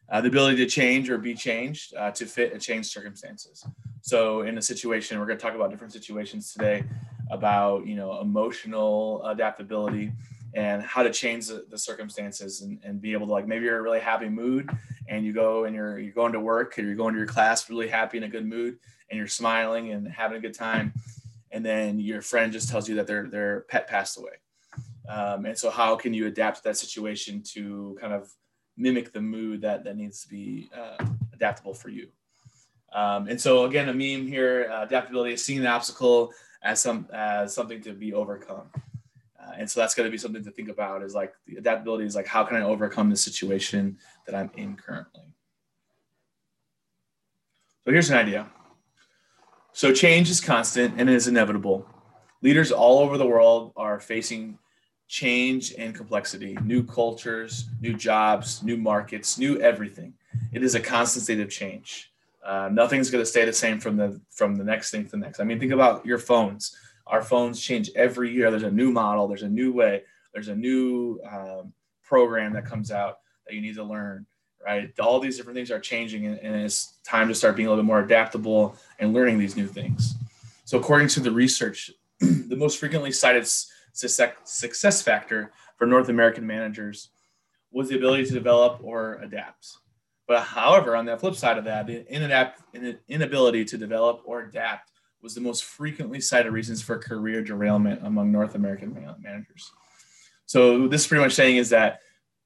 Uh, 0.10 0.22
the 0.22 0.28
ability 0.28 0.58
to 0.58 0.66
change 0.66 1.10
or 1.10 1.18
be 1.18 1.34
changed 1.34 1.96
uh, 1.96 2.12
to 2.12 2.26
fit 2.26 2.54
a 2.54 2.60
changed 2.60 2.92
circumstances. 2.92 3.66
So 4.02 4.42
in 4.42 4.58
a 4.58 4.62
situation, 4.62 5.20
we're 5.20 5.26
gonna 5.26 5.40
talk 5.40 5.56
about 5.56 5.70
different 5.70 5.94
situations 5.94 6.54
today 6.54 6.84
about 7.30 7.86
you 7.86 7.96
know 7.96 8.22
emotional 8.22 9.26
adaptability 9.26 10.12
and 10.54 10.82
how 10.84 11.04
to 11.04 11.12
change 11.12 11.48
the, 11.48 11.66
the 11.70 11.78
circumstances 11.78 12.62
and, 12.62 12.80
and 12.84 13.02
be 13.02 13.14
able 13.14 13.28
to 13.28 13.32
like 13.32 13.48
maybe 13.48 13.66
you're 13.66 13.76
in 13.76 13.80
a 13.80 13.84
really 13.84 14.00
happy 14.00 14.30
mood 14.30 14.70
and 15.08 15.26
you 15.26 15.34
go 15.34 15.66
and 15.66 15.76
you're 15.76 16.00
you're 16.00 16.14
going 16.14 16.34
to 16.34 16.40
work 16.40 16.78
or 16.78 16.82
you're 16.82 16.96
going 16.96 17.14
to 17.14 17.20
your 17.20 17.28
class 17.28 17.70
really 17.70 17.88
happy 17.88 18.18
in 18.18 18.24
a 18.24 18.30
good 18.30 18.46
mood 18.46 18.78
and 19.10 19.18
you're 19.18 19.28
smiling 19.28 19.92
and 19.92 20.08
having 20.08 20.38
a 20.38 20.42
good 20.42 20.54
time. 20.54 20.94
And 21.52 21.66
then 21.66 22.00
your 22.00 22.22
friend 22.22 22.52
just 22.52 22.70
tells 22.70 22.88
you 22.88 22.96
that 22.96 23.08
their 23.08 23.28
their 23.28 23.62
pet 23.62 23.88
passed 23.88 24.18
away. 24.18 24.34
Um, 25.08 25.46
and 25.46 25.58
so 25.58 25.70
how 25.70 25.96
can 25.96 26.14
you 26.14 26.28
adapt 26.28 26.64
that 26.64 26.78
situation 26.78 27.44
to 27.54 27.98
kind 28.00 28.14
of 28.14 28.32
mimic 28.78 29.12
the 29.12 29.22
mood 29.22 29.62
that 29.62 29.84
that 29.84 29.98
needs 29.98 30.22
to 30.24 30.30
be 30.30 30.70
uh, 30.78 31.04
adaptable 31.34 31.74
for 31.74 31.90
you? 31.90 32.08
Um, 32.94 33.28
and 33.28 33.40
so 33.40 33.66
again 33.66 33.88
a 33.88 33.94
meme 33.94 34.28
here 34.28 34.70
uh, 34.72 34.84
adaptability 34.84 35.34
is 35.34 35.44
seeing 35.44 35.62
the 35.62 35.70
obstacle 35.70 36.34
as 36.62 36.82
some 36.82 37.08
as 37.14 37.54
something 37.54 37.82
to 37.82 37.94
be 37.94 38.14
overcome 38.14 38.70
uh, 39.42 39.52
and 39.58 39.70
so 39.70 39.80
that's 39.80 39.96
going 39.96 40.08
to 40.08 40.12
be 40.12 40.18
something 40.18 40.44
to 40.44 40.52
think 40.52 40.70
about 40.70 41.02
is 41.04 41.16
like 41.16 41.34
the 41.48 41.56
adaptability 41.56 42.06
is 42.06 42.16
like 42.16 42.28
how 42.28 42.44
can 42.44 42.58
i 42.58 42.62
overcome 42.62 43.10
the 43.10 43.16
situation 43.16 43.98
that 44.26 44.36
i'm 44.36 44.52
in 44.56 44.76
currently 44.76 45.24
so 47.84 47.92
here's 47.92 48.10
an 48.10 48.18
idea 48.18 48.48
so 49.74 49.94
change 49.94 50.30
is 50.30 50.42
constant 50.42 50.96
and 50.98 51.10
it 51.10 51.16
is 51.16 51.28
inevitable. 51.28 51.86
Leaders 52.42 52.72
all 52.72 53.00
over 53.00 53.18
the 53.18 53.26
world 53.26 53.72
are 53.78 54.00
facing 54.00 54.58
change 55.08 55.74
and 55.78 55.96
complexity, 55.96 56.58
new 56.64 56.84
cultures, 56.84 57.70
new 57.80 57.94
jobs, 57.94 58.64
new 58.64 58.78
markets, 58.78 59.38
new 59.38 59.60
everything. 59.60 60.14
It 60.52 60.64
is 60.64 60.76
a 60.76 60.80
constant 60.80 61.24
state 61.24 61.40
of 61.40 61.50
change. 61.50 62.12
Uh, 62.46 62.70
nothing's 62.72 63.10
going 63.10 63.22
to 63.22 63.30
stay 63.30 63.46
the 63.46 63.54
same 63.54 63.80
from 63.80 63.96
the 63.96 64.20
from 64.32 64.56
the 64.56 64.64
next 64.64 64.92
thing 64.92 65.06
to 65.06 65.12
the 65.12 65.18
next. 65.18 65.40
I 65.40 65.44
mean, 65.44 65.60
think 65.60 65.72
about 65.72 66.06
your 66.06 66.18
phones. 66.18 66.76
Our 67.08 67.22
phones 67.22 67.62
change 67.62 67.90
every 67.96 68.32
year. 68.32 68.52
There's 68.52 68.64
a 68.64 68.72
new 68.72 68.92
model. 68.92 69.28
There's 69.28 69.44
a 69.44 69.50
new 69.50 69.72
way. 69.74 70.04
There's 70.34 70.48
a 70.48 70.56
new 70.56 71.20
um, 71.30 71.74
program 72.04 72.54
that 72.54 72.66
comes 72.66 72.92
out 72.92 73.20
that 73.48 73.56
you 73.56 73.62
need 73.62 73.76
to 73.76 73.84
learn 73.84 74.26
right? 74.66 74.92
All 75.00 75.20
these 75.20 75.38
different 75.38 75.56
things 75.56 75.72
are 75.72 75.80
changing, 75.80 76.26
and, 76.26 76.40
and 76.40 76.56
it's 76.56 76.98
time 77.04 77.28
to 77.28 77.36
start 77.36 77.56
being 77.56 77.68
a 77.68 77.70
little 77.70 77.84
bit 77.84 77.88
more 77.88 78.02
adaptable 78.02 78.76
and 79.00 79.14
learning 79.14 79.40
these 79.40 79.56
new 79.56 79.68
things. 79.68 80.16
So, 80.66 80.80
according 80.80 81.08
to 81.10 81.20
the 81.20 81.32
research, 81.32 81.92
the 82.20 82.56
most 82.56 82.80
frequently 82.80 83.12
cited 83.12 83.48
success 83.94 85.02
factor 85.02 85.52
for 85.78 85.88
North 85.88 86.10
American 86.10 86.46
managers 86.46 87.10
was 87.72 87.90
the 87.90 87.98
ability 87.98 88.26
to 88.26 88.34
develop 88.34 88.80
or 88.84 89.16
adapt. 89.22 89.68
But 90.28 90.44
however, 90.44 90.96
on 90.96 91.06
the 91.06 91.18
flip 91.18 91.36
side 91.36 91.58
of 91.58 91.66
that, 91.66 91.88
the 91.88 92.06
inability 93.10 93.66
to 93.66 93.78
develop 93.78 94.22
or 94.26 94.42
adapt 94.42 94.91
was 95.22 95.36
the 95.36 95.42
most 95.42 95.64
frequently 95.64 96.20
cited 96.20 96.52
reasons 96.52 96.82
for 96.82 96.98
career 96.98 97.42
derailment 97.42 98.00
among 98.04 98.32
North 98.32 98.56
American 98.56 98.94
managers. 99.20 99.72
So 100.46 100.88
this 100.88 101.02
is 101.02 101.08
pretty 101.08 101.24
much 101.24 101.34
saying 101.34 101.58
is 101.58 101.70
that 101.70 102.00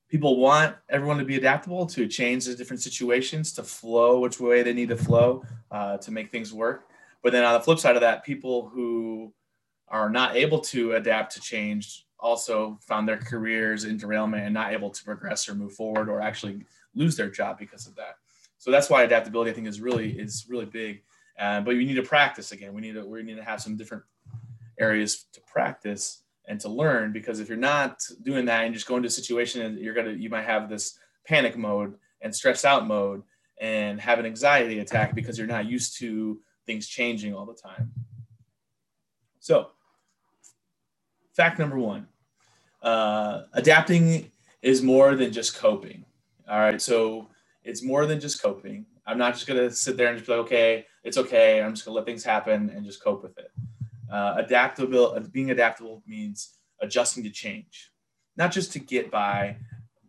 people 0.10 0.38
want 0.38 0.76
everyone 0.90 1.18
to 1.18 1.26
be 1.26 1.38
adaptable 1.38 1.86
to 1.88 2.08
change 2.08 2.46
the 2.46 2.56
different 2.56 2.82
situations 2.82 3.54
to 3.54 3.64
flow 3.64 4.20
which 4.20 4.40
way 4.40 4.62
they 4.62 4.74
need 4.74 4.90
to 4.90 4.98
flow 4.98 5.44
uh, 5.72 5.98
to 5.98 6.12
make 6.12 6.32
things 6.32 6.54
work. 6.54 6.88
But 7.24 7.32
then 7.32 7.44
on 7.44 7.54
the 7.54 7.60
flip 7.60 7.80
side 7.80 7.96
of 7.96 8.02
that 8.02 8.24
people 8.24 8.70
who 8.70 9.34
are 9.88 10.10
not 10.10 10.36
able 10.36 10.60
to 10.60 10.94
adapt 10.94 11.34
to 11.34 11.42
change 11.42 12.06
also 12.20 12.78
found 12.82 13.08
their 13.08 13.18
careers 13.18 13.84
in 13.86 13.98
derailment 13.98 14.44
and 14.44 14.54
not 14.54 14.74
able 14.74 14.90
to 14.90 15.04
progress 15.04 15.50
or 15.50 15.56
move 15.56 15.74
forward 15.74 16.10
or 16.10 16.22
actually 16.22 16.64
lose 16.94 17.16
their 17.16 17.30
job 17.30 17.58
because 17.58 17.88
of 17.88 17.96
that. 17.96 18.16
So 18.58 18.72
that's 18.72 18.90
why 18.90 19.04
adaptability 19.04 19.52
i 19.52 19.54
think 19.54 19.68
is 19.68 19.82
really 19.82 20.18
is 20.18 20.46
really 20.50 20.66
big 20.66 21.04
uh, 21.40 21.62
but 21.62 21.76
we 21.76 21.86
need 21.86 21.96
to 21.96 22.04
practice 22.04 22.52
again. 22.52 22.74
We 22.74 22.82
need 22.82 22.94
to 22.94 23.06
we 23.06 23.24
need 23.24 23.36
to 23.36 23.44
have 23.44 23.62
some 23.62 23.76
different 23.76 24.04
areas 24.80 25.26
to 25.34 25.42
practice 25.42 26.24
and 26.48 26.60
to 26.62 26.70
learn 26.70 27.12
because 27.12 27.40
if 27.40 27.50
you're 27.50 27.58
not 27.58 28.02
doing 28.24 28.46
that 28.46 28.66
and 28.66 28.74
just 28.74 28.88
go 28.88 28.98
into 28.98 29.08
a 29.08 29.12
situation 29.12 29.62
and 29.62 29.80
you're 29.80 29.94
gonna 29.94 30.12
you 30.12 30.30
might 30.30 30.44
have 30.46 30.70
this 30.70 30.98
panic 31.26 31.58
mode 31.58 31.96
and 32.22 32.34
stress 32.34 32.64
out 32.66 32.88
mode 32.88 33.24
and 33.60 34.00
have 34.00 34.20
an 34.20 34.26
anxiety 34.26 34.80
attack 34.80 35.16
because 35.16 35.38
you're 35.38 35.48
not 35.48 35.66
used 35.66 35.98
to 35.98 36.40
things 36.66 36.88
changing 36.88 37.34
all 37.34 37.46
the 37.46 37.54
time. 37.54 37.92
So 39.40 39.70
fact 41.34 41.60
number 41.60 41.78
one 41.78 42.08
uh, 42.82 43.44
adapting 43.54 44.32
is 44.62 44.82
more 44.82 45.16
than 45.16 45.32
just 45.32 45.58
coping. 45.58 46.06
All 46.50 46.60
right 46.60 46.82
so 46.82 47.28
it's 47.64 47.84
more 47.84 48.06
than 48.06 48.20
just 48.20 48.42
coping. 48.42 48.86
I'm 49.08 49.18
not 49.18 49.34
just 49.34 49.48
going 49.48 49.60
to 49.60 49.76
sit 49.76 49.98
there 49.98 50.08
and 50.08 50.18
just 50.18 50.28
be 50.28 50.34
like 50.34 50.46
okay 50.46 50.86
it's 51.06 51.18
okay 51.18 51.62
i'm 51.62 51.74
just 51.74 51.86
to 51.86 51.92
let 51.92 52.06
things 52.06 52.24
happen 52.24 52.70
and 52.76 52.86
just 52.86 53.02
cope 53.02 53.24
with 53.24 53.38
it 53.38 53.52
uh, 54.10 54.36
adaptable, 54.38 55.14
uh, 55.16 55.20
being 55.32 55.52
adaptable 55.52 56.04
means 56.06 56.58
adjusting 56.80 57.24
to 57.24 57.30
change, 57.30 57.92
not 58.38 58.52
just 58.52 58.72
to 58.74 58.80
get 58.80 59.10
by, 59.10 59.56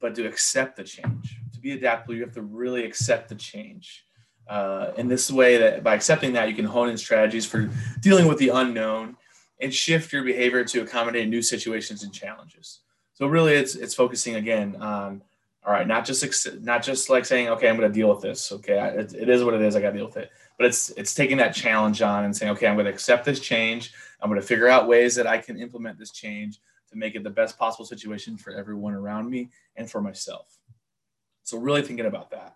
but 0.00 0.14
to 0.14 0.26
accept 0.26 0.76
the 0.76 0.84
change. 0.84 1.40
To 1.54 1.60
be 1.60 1.72
adaptable, 1.72 2.14
you 2.14 2.22
have 2.22 2.34
to 2.34 2.42
really 2.42 2.84
accept 2.84 3.28
the 3.28 3.34
change. 3.34 4.04
Uh, 4.48 4.92
in 4.96 5.08
this 5.08 5.30
way, 5.30 5.56
that 5.56 5.82
by 5.82 5.94
accepting 5.94 6.32
that, 6.34 6.48
you 6.48 6.54
can 6.54 6.64
hone 6.64 6.88
in 6.88 6.96
strategies 6.96 7.46
for 7.46 7.68
dealing 8.00 8.28
with 8.28 8.38
the 8.38 8.50
unknown 8.50 9.16
and 9.60 9.74
shift 9.74 10.12
your 10.12 10.22
behavior 10.22 10.62
to 10.62 10.82
accommodate 10.82 11.28
new 11.28 11.42
situations 11.42 12.04
and 12.04 12.12
challenges. 12.12 12.80
So 13.14 13.26
really, 13.26 13.54
it's 13.54 13.74
it's 13.74 13.94
focusing 13.94 14.36
again 14.36 14.76
on 14.76 15.22
all 15.64 15.72
right, 15.72 15.88
not 15.88 16.04
just 16.04 16.46
not 16.62 16.84
just 16.84 17.10
like 17.10 17.24
saying, 17.24 17.48
okay, 17.48 17.68
I'm 17.68 17.76
going 17.76 17.90
to 17.90 17.92
deal 17.92 18.08
with 18.08 18.20
this. 18.20 18.52
Okay, 18.52 18.78
it, 18.78 19.14
it 19.14 19.28
is 19.28 19.42
what 19.42 19.54
it 19.54 19.62
is. 19.62 19.74
I 19.74 19.80
got 19.80 19.90
to 19.90 19.96
deal 19.96 20.06
with 20.06 20.18
it 20.18 20.30
but 20.56 20.66
it's 20.66 20.90
it's 20.90 21.14
taking 21.14 21.36
that 21.36 21.54
challenge 21.54 22.02
on 22.02 22.24
and 22.24 22.36
saying 22.36 22.52
okay 22.52 22.66
i'm 22.66 22.74
going 22.74 22.86
to 22.86 22.92
accept 22.92 23.24
this 23.24 23.40
change. 23.40 23.92
I'm 24.20 24.30
going 24.30 24.40
to 24.40 24.46
figure 24.46 24.68
out 24.68 24.88
ways 24.88 25.14
that 25.16 25.26
i 25.26 25.38
can 25.38 25.58
implement 25.60 25.98
this 25.98 26.10
change 26.10 26.60
to 26.90 26.96
make 26.96 27.14
it 27.14 27.24
the 27.24 27.30
best 27.30 27.58
possible 27.58 27.84
situation 27.84 28.36
for 28.36 28.52
everyone 28.52 28.94
around 28.94 29.28
me 29.28 29.50
and 29.74 29.90
for 29.90 30.00
myself. 30.00 30.58
So 31.42 31.58
really 31.58 31.82
thinking 31.82 32.06
about 32.06 32.30
that. 32.30 32.54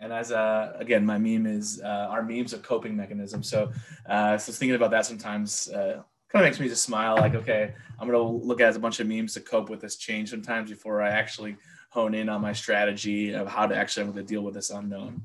And 0.00 0.12
as 0.12 0.32
uh, 0.32 0.74
again 0.78 1.04
my 1.04 1.18
meme 1.18 1.46
is 1.46 1.80
uh, 1.82 2.08
our 2.10 2.22
memes 2.22 2.52
a 2.52 2.58
coping 2.58 2.96
mechanism. 2.96 3.42
So 3.42 3.70
uh, 4.08 4.38
so 4.38 4.52
thinking 4.52 4.76
about 4.76 4.90
that 4.92 5.06
sometimes 5.06 5.68
uh, 5.68 6.02
kind 6.28 6.44
of 6.44 6.50
makes 6.50 6.60
me 6.60 6.68
just 6.68 6.84
smile 6.84 7.16
like 7.16 7.34
okay 7.34 7.72
i'm 7.98 8.06
going 8.06 8.18
to 8.18 8.46
look 8.46 8.60
at 8.60 8.76
a 8.76 8.78
bunch 8.78 9.00
of 9.00 9.06
memes 9.06 9.32
to 9.34 9.40
cope 9.40 9.70
with 9.70 9.80
this 9.80 9.96
change 9.96 10.28
sometimes 10.28 10.68
before 10.68 11.00
i 11.00 11.08
actually 11.08 11.56
hone 11.90 12.14
in 12.14 12.28
on 12.28 12.40
my 12.40 12.52
strategy 12.52 13.32
of 13.32 13.48
how 13.48 13.66
to 13.66 13.74
actually 13.74 14.04
I'm 14.04 14.12
going 14.12 14.26
to 14.26 14.28
deal 14.28 14.42
with 14.42 14.54
this 14.54 14.70
unknown 14.70 15.22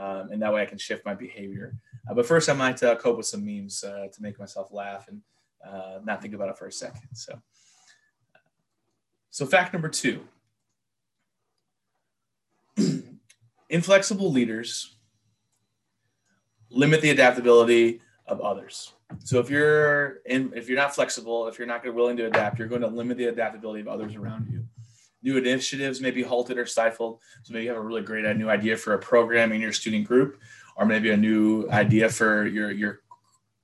um, 0.00 0.30
and 0.32 0.40
that 0.40 0.52
way 0.52 0.62
I 0.62 0.66
can 0.66 0.78
shift 0.78 1.04
my 1.04 1.14
behavior. 1.14 1.74
Uh, 2.08 2.14
but 2.14 2.24
first, 2.24 2.48
I 2.48 2.54
might 2.54 2.82
uh, 2.82 2.96
cope 2.96 3.18
with 3.18 3.26
some 3.26 3.44
memes 3.44 3.84
uh, 3.84 4.06
to 4.10 4.22
make 4.22 4.38
myself 4.38 4.72
laugh 4.72 5.08
and 5.08 5.20
uh, 5.66 5.98
not 6.04 6.22
think 6.22 6.32
about 6.32 6.48
it 6.48 6.56
for 6.56 6.66
a 6.66 6.72
second. 6.72 7.08
So, 7.12 7.38
So, 9.30 9.44
fact 9.44 9.74
number 9.74 9.90
two 9.90 10.22
inflexible 13.68 14.32
leaders 14.32 14.96
limit 16.70 17.02
the 17.02 17.10
adaptability 17.10 18.00
of 18.26 18.40
others. 18.40 18.94
So 19.24 19.40
if 19.40 19.50
you're 19.50 20.20
in, 20.24 20.52
if 20.54 20.68
you're 20.68 20.78
not 20.78 20.94
flexible, 20.94 21.48
if 21.48 21.58
you're 21.58 21.66
not 21.66 21.84
willing 21.92 22.16
to 22.18 22.26
adapt, 22.26 22.58
you're 22.58 22.68
going 22.68 22.82
to 22.82 22.86
limit 22.86 23.18
the 23.18 23.26
adaptability 23.26 23.80
of 23.80 23.88
others 23.88 24.14
around 24.14 24.48
you. 24.50 24.64
New 25.22 25.36
initiatives 25.36 26.00
may 26.00 26.10
be 26.10 26.22
halted 26.22 26.58
or 26.58 26.66
stifled. 26.66 27.20
So 27.42 27.52
maybe 27.52 27.64
you 27.64 27.70
have 27.70 27.78
a 27.78 27.82
really 27.82 28.02
great 28.02 28.24
new 28.36 28.48
idea 28.48 28.76
for 28.76 28.94
a 28.94 28.98
program 28.98 29.52
in 29.52 29.60
your 29.60 29.72
student 29.72 30.06
group, 30.06 30.40
or 30.76 30.86
maybe 30.86 31.10
a 31.10 31.16
new 31.16 31.68
idea 31.70 32.08
for 32.08 32.46
your 32.46 32.70
your 32.70 33.00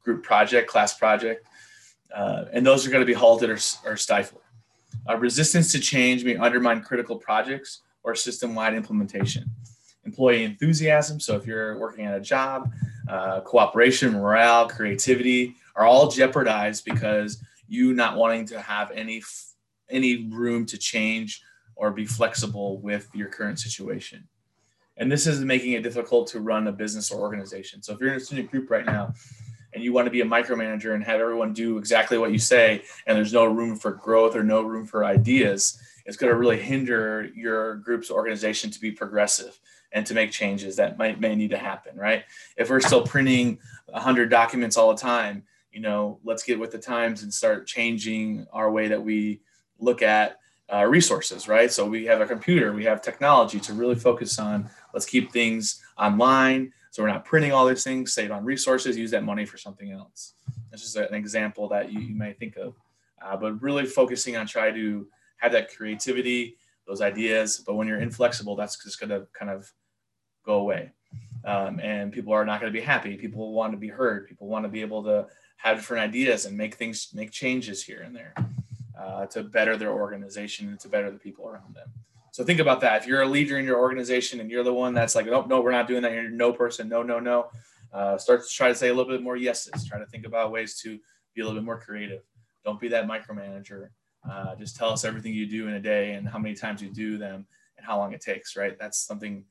group 0.02 0.22
project, 0.22 0.68
class 0.68 0.94
project, 0.94 1.46
uh, 2.14 2.44
and 2.52 2.64
those 2.64 2.86
are 2.86 2.90
going 2.90 3.00
to 3.00 3.06
be 3.06 3.12
halted 3.14 3.50
or, 3.50 3.58
or 3.84 3.96
stifled. 3.96 4.42
Uh, 5.08 5.16
resistance 5.16 5.72
to 5.72 5.78
change 5.78 6.25
may 6.25 6.36
undermine 6.36 6.80
critical 6.82 7.16
projects 7.16 7.82
or 8.02 8.14
system-wide 8.14 8.75
implementation. 8.75 9.44
Employee 10.04 10.44
enthusiasm. 10.44 11.18
So 11.18 11.36
if 11.36 11.46
you're 11.46 11.78
working 11.78 12.06
at 12.06 12.16
a 12.16 12.20
job 12.20 12.72
uh, 13.08 13.40
cooperation, 13.40 14.12
morale, 14.12 14.68
creativity 14.68 15.56
are 15.75 15.84
all 15.84 16.08
jeopardized 16.08 16.84
because 16.84 17.42
you 17.68 17.92
not 17.92 18.16
wanting 18.16 18.46
to 18.46 18.60
have 18.60 18.90
any 18.92 19.22
any 19.90 20.28
room 20.28 20.66
to 20.66 20.78
change 20.78 21.42
or 21.74 21.90
be 21.90 22.06
flexible 22.06 22.78
with 22.78 23.08
your 23.14 23.28
current 23.28 23.58
situation. 23.58 24.26
And 24.96 25.12
this 25.12 25.26
is 25.26 25.40
making 25.40 25.72
it 25.72 25.82
difficult 25.82 26.28
to 26.28 26.40
run 26.40 26.66
a 26.68 26.72
business 26.72 27.10
or 27.10 27.20
organization. 27.20 27.82
So 27.82 27.92
if 27.92 28.00
you're 28.00 28.10
in 28.10 28.16
a 28.16 28.20
student 28.20 28.50
group 28.50 28.70
right 28.70 28.86
now 28.86 29.12
and 29.74 29.84
you 29.84 29.92
want 29.92 30.06
to 30.06 30.10
be 30.10 30.22
a 30.22 30.26
micromanager 30.26 30.94
and 30.94 31.04
have 31.04 31.20
everyone 31.20 31.52
do 31.52 31.76
exactly 31.76 32.16
what 32.16 32.32
you 32.32 32.38
say, 32.38 32.82
and 33.06 33.16
there's 33.16 33.32
no 33.32 33.44
room 33.44 33.76
for 33.76 33.92
growth 33.92 34.34
or 34.34 34.42
no 34.42 34.62
room 34.62 34.86
for 34.86 35.04
ideas, 35.04 35.78
it's 36.06 36.16
going 36.16 36.32
to 36.32 36.38
really 36.38 36.60
hinder 36.60 37.28
your 37.34 37.76
group's 37.76 38.10
organization 38.10 38.70
to 38.70 38.80
be 38.80 38.90
progressive 38.90 39.58
and 39.92 40.06
to 40.06 40.14
make 40.14 40.30
changes 40.30 40.76
that 40.76 40.98
might 40.98 41.20
may 41.20 41.34
need 41.34 41.50
to 41.50 41.58
happen 41.58 41.96
right 41.96 42.24
if 42.56 42.70
we're 42.70 42.80
still 42.80 43.04
printing 43.04 43.58
100 43.86 44.28
documents 44.28 44.76
all 44.76 44.92
the 44.92 45.00
time 45.00 45.42
you 45.72 45.80
know 45.80 46.18
let's 46.24 46.42
get 46.42 46.58
with 46.58 46.70
the 46.70 46.78
times 46.78 47.22
and 47.22 47.32
start 47.32 47.66
changing 47.66 48.46
our 48.52 48.70
way 48.70 48.88
that 48.88 49.02
we 49.02 49.40
look 49.78 50.02
at 50.02 50.38
uh, 50.73 50.85
resources 50.85 51.47
right 51.47 51.71
so 51.71 51.87
we 51.87 52.04
have 52.04 52.21
a 52.21 52.26
computer 52.26 52.73
we 52.73 52.85
have 52.85 53.00
technology 53.00 53.61
to 53.61 53.73
really 53.73 53.95
focus 53.95 54.38
on 54.38 54.68
let's 54.92 55.06
keep 55.06 55.30
things 55.30 55.83
online 55.97 56.73
so 56.90 57.02
we're 57.02 57.09
not 57.09 57.25
printing 57.25 57.52
all 57.52 57.66
these 57.66 57.85
things 57.85 58.12
save 58.12 58.33
on 58.33 58.45
resources 58.45 58.97
use 58.97 59.11
that 59.12 59.23
money 59.25 59.45
for 59.45 59.59
something 59.59 59.92
else 59.92 60.35
that's 60.71 60.83
just 60.83 60.97
an 60.97 61.14
example 61.14 61.68
that 61.68 61.92
you, 61.92 62.00
you 62.00 62.14
may 62.14 62.33
think 62.33 62.56
of 62.56 62.75
uh, 63.25 63.37
but 63.37 63.61
really 63.62 63.87
focusing 63.87 64.37
on 64.37 64.47
try 64.47 64.73
to 64.73 65.06
have 65.37 65.52
that 65.52 65.73
creativity 65.73 66.56
those 66.87 67.00
ideas 67.00 67.62
but 67.64 67.75
when 67.75 67.87
you're 67.87 68.00
inflexible 68.00 68.56
that's 68.56 68.83
just 68.83 68.99
going 68.99 69.11
to 69.11 69.25
kind 69.38 69.52
of 69.52 69.71
go 70.47 70.61
away. 70.61 70.92
Um, 71.45 71.80
and 71.80 72.12
people 72.12 72.33
are 72.33 72.45
not 72.45 72.61
going 72.61 72.73
to 72.73 72.78
be 72.78 72.85
happy. 72.85 73.16
People 73.16 73.52
want 73.52 73.73
to 73.73 73.76
be 73.76 73.88
heard. 73.88 74.26
People 74.26 74.47
want 74.47 74.64
to 74.64 74.68
be 74.68 74.80
able 74.80 75.02
to 75.04 75.26
have 75.59 75.76
different 75.76 76.02
ideas 76.02 76.47
and 76.47 76.56
make 76.56 76.76
things, 76.76 77.09
make 77.12 77.30
changes 77.30 77.83
here 77.83 78.02
and 78.02 78.16
there 78.16 78.35
uh, 78.98 79.26
to 79.26 79.42
better 79.42 79.76
their 79.76 79.92
organization 79.92 80.68
and 80.68 80.80
to 80.80 80.88
better 80.88 81.10
the 81.10 81.18
people 81.18 81.48
around 81.48 81.74
them. 81.74 81.88
So 82.32 82.44
think 82.44 82.60
about 82.60 82.80
that. 82.82 83.02
If 83.02 83.06
you're 83.08 83.22
a 83.22 83.28
leader 83.28 83.58
in 83.58 83.64
your 83.64 83.78
organization 83.78 84.40
and 84.40 84.50
you're 84.50 84.64
the 84.64 84.72
one 84.72 84.92
that's 84.92 85.14
like, 85.14 85.26
nope, 85.26 85.48
no, 85.48 85.60
we're 85.60 85.72
not 85.72 85.88
doing 85.88 86.02
that. 86.02 86.12
You're 86.12 86.28
no 86.28 86.52
person. 86.52 86.88
No, 86.88 87.02
no, 87.02 87.18
no. 87.18 87.50
Uh, 87.92 88.18
start 88.18 88.42
to 88.42 88.48
try 88.48 88.68
to 88.68 88.74
say 88.74 88.88
a 88.88 88.94
little 88.94 89.10
bit 89.10 89.22
more 89.22 89.36
yeses. 89.36 89.84
Try 89.86 89.98
to 89.98 90.06
think 90.06 90.26
about 90.26 90.52
ways 90.52 90.78
to 90.80 90.98
be 91.34 91.40
a 91.40 91.44
little 91.44 91.58
bit 91.58 91.64
more 91.64 91.80
creative. 91.80 92.22
Don't 92.64 92.80
be 92.80 92.88
that 92.88 93.06
micromanager. 93.06 93.88
Uh, 94.28 94.54
just 94.56 94.76
tell 94.76 94.90
us 94.90 95.04
everything 95.04 95.32
you 95.32 95.46
do 95.46 95.68
in 95.68 95.74
a 95.74 95.80
day 95.80 96.12
and 96.12 96.28
how 96.28 96.38
many 96.38 96.54
times 96.54 96.82
you 96.82 96.92
do 96.92 97.16
them 97.16 97.46
and 97.78 97.86
how 97.86 97.96
long 97.96 98.12
it 98.12 98.20
takes. 98.20 98.56
Right. 98.56 98.76
That's 98.78 98.98
something 98.98 99.44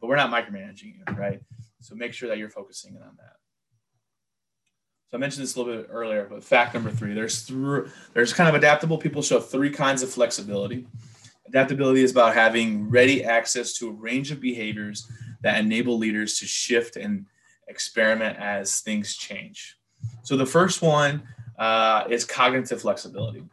but 0.00 0.08
we're 0.08 0.16
not 0.16 0.30
micromanaging 0.30 0.94
you, 0.96 1.14
right? 1.14 1.40
So 1.80 1.94
make 1.94 2.12
sure 2.12 2.28
that 2.28 2.38
you're 2.38 2.50
focusing 2.50 2.94
in 2.94 3.02
on 3.02 3.16
that. 3.18 3.36
So 5.12 5.18
I 5.18 5.20
mentioned 5.20 5.42
this 5.42 5.56
a 5.56 5.58
little 5.60 5.76
bit 5.76 5.90
earlier, 5.92 6.26
but 6.30 6.42
fact 6.42 6.72
number 6.72 6.90
three, 6.90 7.12
there's 7.12 7.42
through 7.42 7.90
there's 8.14 8.32
kind 8.32 8.48
of 8.48 8.54
adaptable 8.54 8.96
people 8.96 9.20
show 9.20 9.40
three 9.40 9.68
kinds 9.68 10.02
of 10.02 10.10
flexibility. 10.10 10.86
Adaptability 11.46 12.02
is 12.02 12.12
about 12.12 12.32
having 12.32 12.88
ready 12.88 13.22
access 13.22 13.74
to 13.74 13.90
a 13.90 13.92
range 13.92 14.30
of 14.30 14.40
behaviors 14.40 15.06
that 15.42 15.60
enable 15.60 15.98
leaders 15.98 16.38
to 16.38 16.46
shift 16.46 16.96
and 16.96 17.26
experiment 17.68 18.38
as 18.38 18.80
things 18.80 19.14
change. 19.14 19.76
So 20.22 20.38
the 20.38 20.46
first 20.46 20.80
one 20.80 21.24
uh, 21.58 22.04
is 22.08 22.24
cognitive 22.24 22.80
flexibility. 22.80 23.44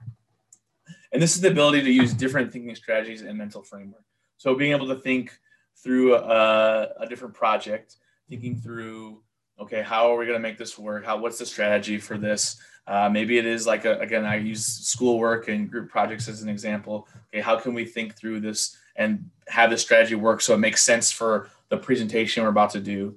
And 1.11 1.21
this 1.21 1.35
is 1.35 1.41
the 1.41 1.49
ability 1.49 1.81
to 1.81 1.91
use 1.91 2.13
different 2.13 2.53
thinking 2.53 2.73
strategies 2.75 3.21
and 3.21 3.37
mental 3.37 3.63
framework. 3.63 4.05
So 4.37 4.55
being 4.55 4.71
able 4.71 4.87
to 4.87 4.95
think 4.95 5.37
through 5.83 6.15
a, 6.15 6.93
a 7.01 7.05
different 7.05 7.33
project, 7.33 7.97
thinking 8.29 8.55
through, 8.55 9.23
okay, 9.59 9.81
how 9.81 10.11
are 10.11 10.17
we 10.17 10.25
going 10.25 10.37
to 10.37 10.41
make 10.41 10.57
this 10.57 10.77
work? 10.77 11.05
How, 11.05 11.17
what's 11.17 11.37
the 11.37 11.45
strategy 11.45 11.97
for 11.97 12.17
this? 12.17 12.57
Uh, 12.87 13.09
maybe 13.09 13.37
it 13.37 13.45
is 13.45 13.67
like, 13.67 13.85
a, 13.85 13.99
again, 13.99 14.25
I 14.25 14.37
use 14.37 14.65
schoolwork 14.65 15.47
and 15.47 15.69
group 15.69 15.89
projects 15.89 16.27
as 16.27 16.41
an 16.41 16.49
example. 16.49 17.07
Okay, 17.27 17.41
how 17.41 17.57
can 17.59 17.73
we 17.73 17.85
think 17.85 18.15
through 18.15 18.39
this 18.39 18.77
and 18.95 19.29
have 19.47 19.69
the 19.69 19.77
strategy 19.77 20.15
work 20.15 20.41
so 20.41 20.53
it 20.53 20.59
makes 20.59 20.81
sense 20.81 21.11
for 21.11 21.49
the 21.69 21.77
presentation 21.77 22.43
we're 22.43 22.49
about 22.49 22.71
to 22.71 22.79
do? 22.79 23.13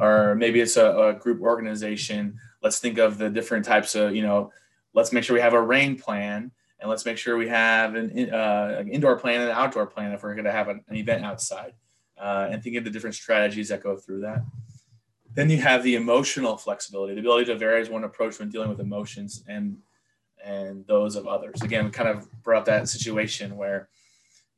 Or 0.00 0.34
maybe 0.34 0.60
it's 0.60 0.76
a, 0.76 0.90
a 0.98 1.12
group 1.14 1.40
organization. 1.40 2.38
Let's 2.62 2.78
think 2.78 2.98
of 2.98 3.16
the 3.16 3.30
different 3.30 3.64
types 3.64 3.94
of, 3.94 4.14
you 4.14 4.22
know, 4.22 4.52
let's 4.92 5.12
make 5.12 5.24
sure 5.24 5.34
we 5.34 5.40
have 5.40 5.54
a 5.54 5.62
rain 5.62 5.96
plan 5.96 6.50
and 6.80 6.90
let's 6.90 7.06
make 7.06 7.16
sure 7.16 7.38
we 7.38 7.48
have 7.48 7.94
an, 7.94 8.30
uh, 8.30 8.76
an 8.80 8.88
indoor 8.88 9.16
plan 9.16 9.40
and 9.40 9.50
an 9.50 9.56
outdoor 9.56 9.86
plan 9.86 10.12
if 10.12 10.22
we're 10.22 10.34
going 10.34 10.44
to 10.44 10.52
have 10.52 10.68
an, 10.68 10.84
an 10.88 10.96
event 10.96 11.24
outside 11.24 11.72
uh, 12.18 12.48
and 12.50 12.62
think 12.62 12.76
of 12.76 12.84
the 12.84 12.90
different 12.90 13.16
strategies 13.16 13.70
that 13.70 13.82
go 13.82 13.96
through 13.96 14.20
that. 14.20 14.42
Then 15.36 15.50
you 15.50 15.58
have 15.58 15.82
the 15.82 15.96
emotional 15.96 16.56
flexibility, 16.56 17.12
the 17.12 17.20
ability 17.20 17.44
to 17.46 17.56
vary 17.56 17.82
as 17.82 17.90
one 17.90 18.04
approach 18.04 18.38
when 18.38 18.48
dealing 18.48 18.70
with 18.70 18.80
emotions 18.80 19.44
and 19.46 19.76
and 20.42 20.86
those 20.86 21.14
of 21.14 21.26
others. 21.26 21.60
Again, 21.62 21.90
kind 21.90 22.08
of 22.08 22.26
brought 22.42 22.64
that 22.66 22.88
situation 22.88 23.56
where, 23.56 23.88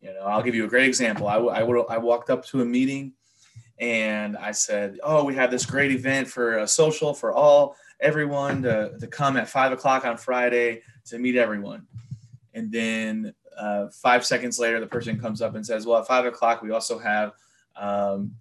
you 0.01 0.13
know, 0.13 0.21
I'll 0.21 0.43
give 0.43 0.55
you 0.55 0.65
a 0.65 0.69
great 0.69 0.87
example. 0.87 1.27
I, 1.27 1.37
I, 1.37 1.63
would, 1.63 1.87
I 1.89 1.97
walked 1.97 2.31
up 2.31 2.45
to 2.47 2.61
a 2.61 2.65
meeting 2.65 3.15
and 3.81 4.37
I 4.37 4.53
said, 4.53 5.01
"Oh, 5.03 5.25
we 5.25 5.35
have 5.35 5.51
this 5.51 5.67
great 5.67 5.91
event 5.91 6.29
for 6.29 6.59
a 6.59 6.69
social 6.69 7.13
for 7.13 7.33
all 7.33 7.75
everyone 8.01 8.63
to, 8.63 8.97
to 9.01 9.07
come 9.09 9.37
at 9.37 9.49
five 9.49 9.73
o'clock 9.73 10.05
on 10.05 10.17
Friday 10.17 10.83
to 11.07 11.19
meet 11.19 11.35
everyone." 11.35 11.87
And 12.55 12.71
then 12.71 13.35
uh, 13.57 13.89
five 13.89 14.25
seconds 14.25 14.61
later, 14.61 14.79
the 14.79 14.87
person 14.87 15.19
comes 15.19 15.43
up 15.43 15.57
and 15.57 15.67
says, 15.67 15.87
"Well, 15.87 15.99
at 15.99 16.07
five 16.07 16.25
o'clock, 16.25 16.63
we 16.63 16.71
also 16.71 16.99
have 16.99 17.33
um, 17.77 18.33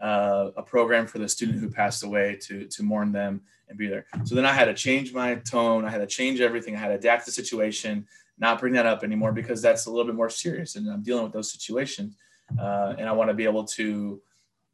uh, 0.00 0.50
a 0.56 0.62
program 0.62 1.06
for 1.06 1.18
the 1.18 1.28
student 1.28 1.58
who 1.58 1.68
passed 1.68 2.02
away 2.02 2.38
to 2.42 2.66
to 2.66 2.82
mourn 2.82 3.12
them 3.12 3.42
and 3.68 3.78
be 3.78 3.86
there. 3.86 4.06
So 4.24 4.34
then 4.34 4.46
I 4.46 4.52
had 4.52 4.64
to 4.66 4.74
change 4.74 5.12
my 5.12 5.36
tone. 5.36 5.84
I 5.84 5.90
had 5.90 5.98
to 5.98 6.06
change 6.06 6.40
everything. 6.40 6.74
I 6.74 6.78
had 6.78 6.88
to 6.88 6.94
adapt 6.94 7.26
the 7.26 7.32
situation, 7.32 8.06
not 8.38 8.58
bring 8.58 8.72
that 8.74 8.86
up 8.86 9.04
anymore 9.04 9.32
because 9.32 9.62
that's 9.62 9.86
a 9.86 9.90
little 9.90 10.06
bit 10.06 10.14
more 10.14 10.30
serious, 10.30 10.76
and 10.76 10.88
I'm 10.88 11.02
dealing 11.02 11.24
with 11.24 11.32
those 11.32 11.52
situations, 11.52 12.16
uh, 12.58 12.94
and 12.98 13.08
I 13.08 13.12
want 13.12 13.30
to 13.30 13.34
be 13.34 13.44
able 13.44 13.64
to 13.64 14.20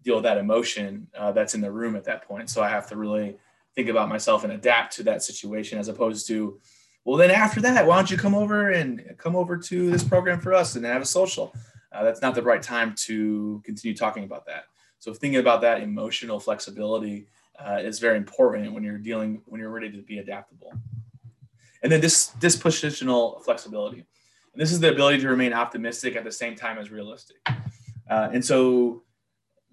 deal 0.02 0.14
with 0.16 0.25
that 0.25 0.38
emotion 0.38 1.09
uh, 1.18 1.33
that's 1.33 1.54
in 1.54 1.61
the 1.61 1.71
room 1.71 1.97
at 1.97 2.04
that 2.04 2.23
point. 2.23 2.49
So 2.49 2.62
I 2.62 2.68
have 2.68 2.88
to 2.88 2.97
really 2.97 3.37
think 3.75 3.88
about 3.88 4.09
myself 4.09 4.45
and 4.45 4.52
adapt 4.52 4.95
to 4.97 5.02
that 5.02 5.23
situation 5.23 5.78
as 5.78 5.88
opposed 5.88 6.26
to 6.28 6.59
well 7.04 7.18
then 7.18 7.30
after 7.30 7.61
that 7.61 7.87
why 7.87 7.95
don't 7.95 8.11
you 8.11 8.16
come 8.16 8.35
over 8.35 8.71
and 8.71 9.14
come 9.18 9.37
over 9.37 9.59
to 9.59 9.90
this 9.90 10.02
program 10.02 10.40
for 10.40 10.54
us 10.54 10.76
and 10.76 10.87
have 10.87 11.02
a 11.02 11.06
social 11.06 11.54
uh, 11.97 12.04
that's 12.04 12.23
not 12.23 12.35
the 12.35 12.42
right 12.42 12.62
time 12.62 12.95
to 12.95 13.62
continue 13.64 13.97
talking 13.97 14.25
about 14.25 14.47
that. 14.47 14.64
So 14.98 15.12
thinking 15.12 15.40
about 15.40 15.60
that 15.60 15.82
emotional 15.82 16.40
flexibility 16.40 17.26
uh, 17.58 17.78
is 17.82 17.98
very 17.98 18.16
important 18.16 18.72
when 18.72 18.82
you're 18.82 18.98
dealing 18.98 19.42
when 19.46 19.60
you're 19.60 19.70
ready 19.70 19.90
to 19.90 20.02
be 20.02 20.18
adaptable. 20.18 20.72
And 21.82 21.92
then 21.92 22.00
this 22.00 22.32
dispositional 22.40 23.42
flexibility. 23.44 23.98
And 23.98 24.62
this 24.62 24.72
is 24.72 24.80
the 24.80 24.90
ability 24.90 25.20
to 25.20 25.28
remain 25.28 25.52
optimistic 25.52 26.16
at 26.16 26.24
the 26.24 26.32
same 26.32 26.56
time 26.56 26.78
as 26.78 26.90
realistic. 26.90 27.36
Uh, 28.08 28.28
and 28.32 28.44
so 28.44 29.02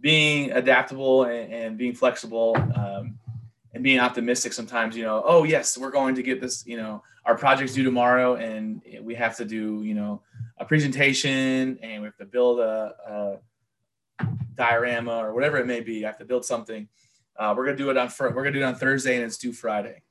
being 0.01 0.51
adaptable 0.51 1.23
and, 1.23 1.53
and 1.53 1.77
being 1.77 1.95
flexible 1.95 2.55
um, 2.75 3.17
and 3.73 3.83
being 3.83 3.99
optimistic 3.99 4.53
sometimes, 4.53 4.95
you 4.97 5.03
know, 5.03 5.23
oh 5.25 5.43
yes, 5.43 5.77
we're 5.77 5.91
going 5.91 6.13
to 6.15 6.21
get 6.21 6.41
this, 6.41 6.65
you 6.67 6.77
know, 6.77 7.01
our 7.25 7.37
project's 7.37 7.73
due 7.73 7.83
tomorrow 7.83 8.35
and 8.35 8.81
we 9.01 9.15
have 9.15 9.37
to 9.37 9.45
do, 9.45 9.81
you 9.83 9.93
know, 9.93 10.21
a 10.57 10.65
presentation 10.65 11.79
and 11.81 12.01
we 12.01 12.07
have 12.07 12.17
to 12.17 12.25
build 12.25 12.59
a, 12.59 12.93
a 13.07 13.37
diorama 14.55 15.17
or 15.17 15.33
whatever 15.33 15.57
it 15.57 15.67
may 15.67 15.81
be. 15.81 16.05
I 16.05 16.07
have 16.07 16.17
to 16.19 16.25
build 16.25 16.45
something. 16.45 16.87
Uh, 17.37 17.53
we're 17.55 17.65
gonna 17.65 17.77
do 17.77 17.89
it 17.89 17.97
on 17.97 18.09
we're 18.19 18.31
gonna 18.31 18.51
do 18.51 18.61
it 18.61 18.63
on 18.63 18.75
Thursday 18.75 19.15
and 19.15 19.23
it's 19.23 19.37
due 19.37 19.53
Friday. 19.53 20.01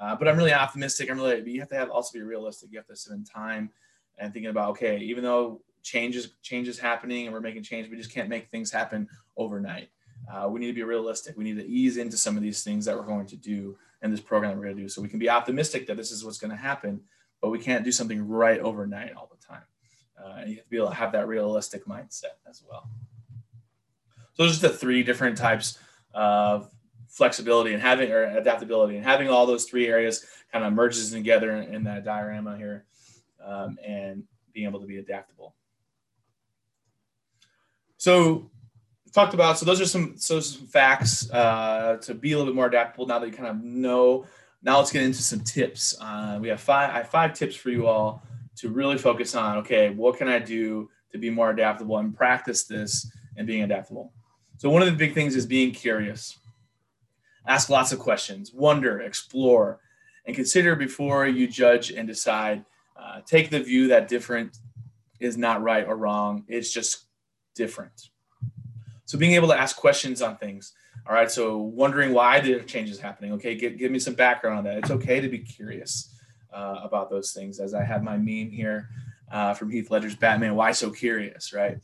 Uh, 0.00 0.14
but 0.14 0.28
I'm 0.28 0.36
really 0.36 0.52
optimistic. 0.52 1.10
I'm 1.10 1.18
really. 1.18 1.40
But 1.40 1.48
You 1.48 1.60
have 1.60 1.68
to 1.70 1.76
have 1.76 1.90
also 1.90 2.12
be 2.12 2.22
realistic. 2.22 2.70
You 2.70 2.78
have 2.78 2.86
to 2.86 2.96
spend 2.96 3.26
time 3.26 3.70
and 4.18 4.32
thinking 4.32 4.50
about 4.50 4.70
okay, 4.70 4.98
even 4.98 5.24
though 5.24 5.62
changes 5.82 6.34
changes 6.42 6.78
happening 6.78 7.26
and 7.26 7.32
we're 7.32 7.40
making 7.40 7.62
change, 7.62 7.88
we 7.88 7.96
just 7.96 8.12
can't 8.12 8.28
make 8.28 8.48
things 8.50 8.70
happen 8.70 9.08
overnight. 9.36 9.88
Uh, 10.30 10.48
we 10.48 10.60
need 10.60 10.66
to 10.66 10.72
be 10.72 10.82
realistic. 10.82 11.36
We 11.36 11.44
need 11.44 11.56
to 11.58 11.66
ease 11.66 11.98
into 11.98 12.16
some 12.16 12.36
of 12.36 12.42
these 12.42 12.64
things 12.64 12.84
that 12.86 12.96
we're 12.96 13.06
going 13.06 13.26
to 13.26 13.36
do 13.36 13.76
in 14.02 14.10
this 14.10 14.20
program 14.20 14.50
that 14.50 14.58
we're 14.58 14.64
going 14.64 14.76
to 14.76 14.82
do, 14.82 14.88
so 14.88 15.00
we 15.00 15.08
can 15.08 15.18
be 15.18 15.30
optimistic 15.30 15.86
that 15.86 15.96
this 15.96 16.10
is 16.10 16.24
what's 16.24 16.38
going 16.38 16.50
to 16.50 16.56
happen. 16.56 17.00
But 17.40 17.50
we 17.50 17.58
can't 17.58 17.84
do 17.84 17.92
something 17.92 18.26
right 18.26 18.60
overnight 18.60 19.14
all 19.14 19.30
the 19.30 19.46
time. 19.46 19.62
Uh, 20.18 20.42
you 20.46 20.56
have 20.56 20.64
to 20.64 20.70
be 20.70 20.76
able 20.76 20.88
to 20.88 20.94
have 20.94 21.12
that 21.12 21.28
realistic 21.28 21.86
mindset 21.86 22.36
as 22.48 22.62
well. 22.68 22.88
So 24.36 24.44
those 24.44 24.62
are 24.62 24.68
the 24.68 24.74
three 24.74 25.02
different 25.02 25.38
types 25.38 25.78
of 26.12 26.70
flexibility 27.08 27.72
and 27.72 27.82
having 27.82 28.10
or 28.10 28.24
adaptability 28.24 28.96
and 28.96 29.04
having 29.04 29.28
all 29.28 29.46
those 29.46 29.64
three 29.64 29.86
areas 29.86 30.26
kind 30.52 30.64
of 30.64 30.72
merges 30.72 31.10
together 31.10 31.56
in, 31.56 31.74
in 31.74 31.84
that 31.84 32.04
diorama 32.04 32.56
here 32.56 32.84
um, 33.42 33.78
and 33.84 34.24
being 34.52 34.66
able 34.66 34.80
to 34.80 34.86
be 34.86 34.98
adaptable. 34.98 35.54
So 37.96 38.50
talked 39.12 39.32
about, 39.32 39.58
so 39.58 39.64
those 39.64 39.80
are 39.80 39.86
some, 39.86 40.14
so 40.18 40.40
some 40.40 40.66
facts 40.66 41.30
uh, 41.30 41.96
to 42.02 42.12
be 42.12 42.32
a 42.32 42.36
little 42.36 42.52
bit 42.52 42.56
more 42.56 42.66
adaptable 42.66 43.06
now 43.06 43.18
that 43.18 43.26
you 43.26 43.32
kind 43.32 43.48
of 43.48 43.62
know. 43.62 44.26
Now 44.62 44.78
let's 44.78 44.92
get 44.92 45.02
into 45.02 45.22
some 45.22 45.40
tips. 45.40 45.96
Uh, 45.98 46.38
we 46.40 46.48
have 46.48 46.60
five, 46.60 46.90
I 46.90 46.98
have 46.98 47.08
five 47.08 47.32
tips 47.32 47.56
for 47.56 47.70
you 47.70 47.86
all 47.86 48.22
to 48.56 48.68
really 48.68 48.98
focus 48.98 49.34
on, 49.34 49.58
okay, 49.58 49.90
what 49.90 50.18
can 50.18 50.28
I 50.28 50.38
do 50.38 50.90
to 51.12 51.18
be 51.18 51.30
more 51.30 51.50
adaptable 51.50 51.96
and 51.98 52.14
practice 52.14 52.64
this 52.64 53.10
and 53.36 53.46
being 53.46 53.62
adaptable. 53.62 54.12
So 54.58 54.70
one 54.70 54.82
of 54.82 54.88
the 54.88 54.94
big 54.94 55.14
things 55.14 55.36
is 55.36 55.46
being 55.46 55.72
curious. 55.72 56.38
Ask 57.46 57.68
lots 57.68 57.92
of 57.92 57.98
questions, 57.98 58.52
wonder, 58.52 59.00
explore, 59.00 59.80
and 60.26 60.34
consider 60.34 60.74
before 60.74 61.26
you 61.26 61.46
judge 61.46 61.90
and 61.90 62.08
decide. 62.08 62.64
Uh, 62.96 63.20
take 63.26 63.50
the 63.50 63.60
view 63.60 63.88
that 63.88 64.08
different 64.08 64.58
is 65.20 65.36
not 65.36 65.62
right 65.62 65.86
or 65.86 65.96
wrong. 65.96 66.44
It's 66.48 66.72
just 66.72 67.06
different. 67.54 68.08
So 69.04 69.18
being 69.18 69.32
able 69.32 69.48
to 69.48 69.58
ask 69.58 69.76
questions 69.76 70.22
on 70.22 70.36
things. 70.36 70.72
All 71.06 71.14
right. 71.14 71.30
So 71.30 71.58
wondering 71.58 72.12
why 72.12 72.40
the 72.40 72.60
change 72.60 72.90
is 72.90 72.98
happening. 72.98 73.32
Okay. 73.32 73.54
Give, 73.54 73.78
give 73.78 73.92
me 73.92 73.98
some 73.98 74.14
background 74.14 74.58
on 74.58 74.64
that. 74.64 74.78
It's 74.78 74.90
okay 74.90 75.20
to 75.20 75.28
be 75.28 75.38
curious 75.38 76.14
uh, 76.52 76.80
about 76.82 77.10
those 77.10 77.32
things. 77.32 77.60
As 77.60 77.74
I 77.74 77.84
have 77.84 78.02
my 78.02 78.16
meme 78.16 78.50
here 78.50 78.88
uh, 79.30 79.54
from 79.54 79.70
Heath 79.70 79.90
Ledger's 79.90 80.16
Batman, 80.16 80.56
why 80.56 80.72
so 80.72 80.90
curious? 80.90 81.52
Right. 81.52 81.78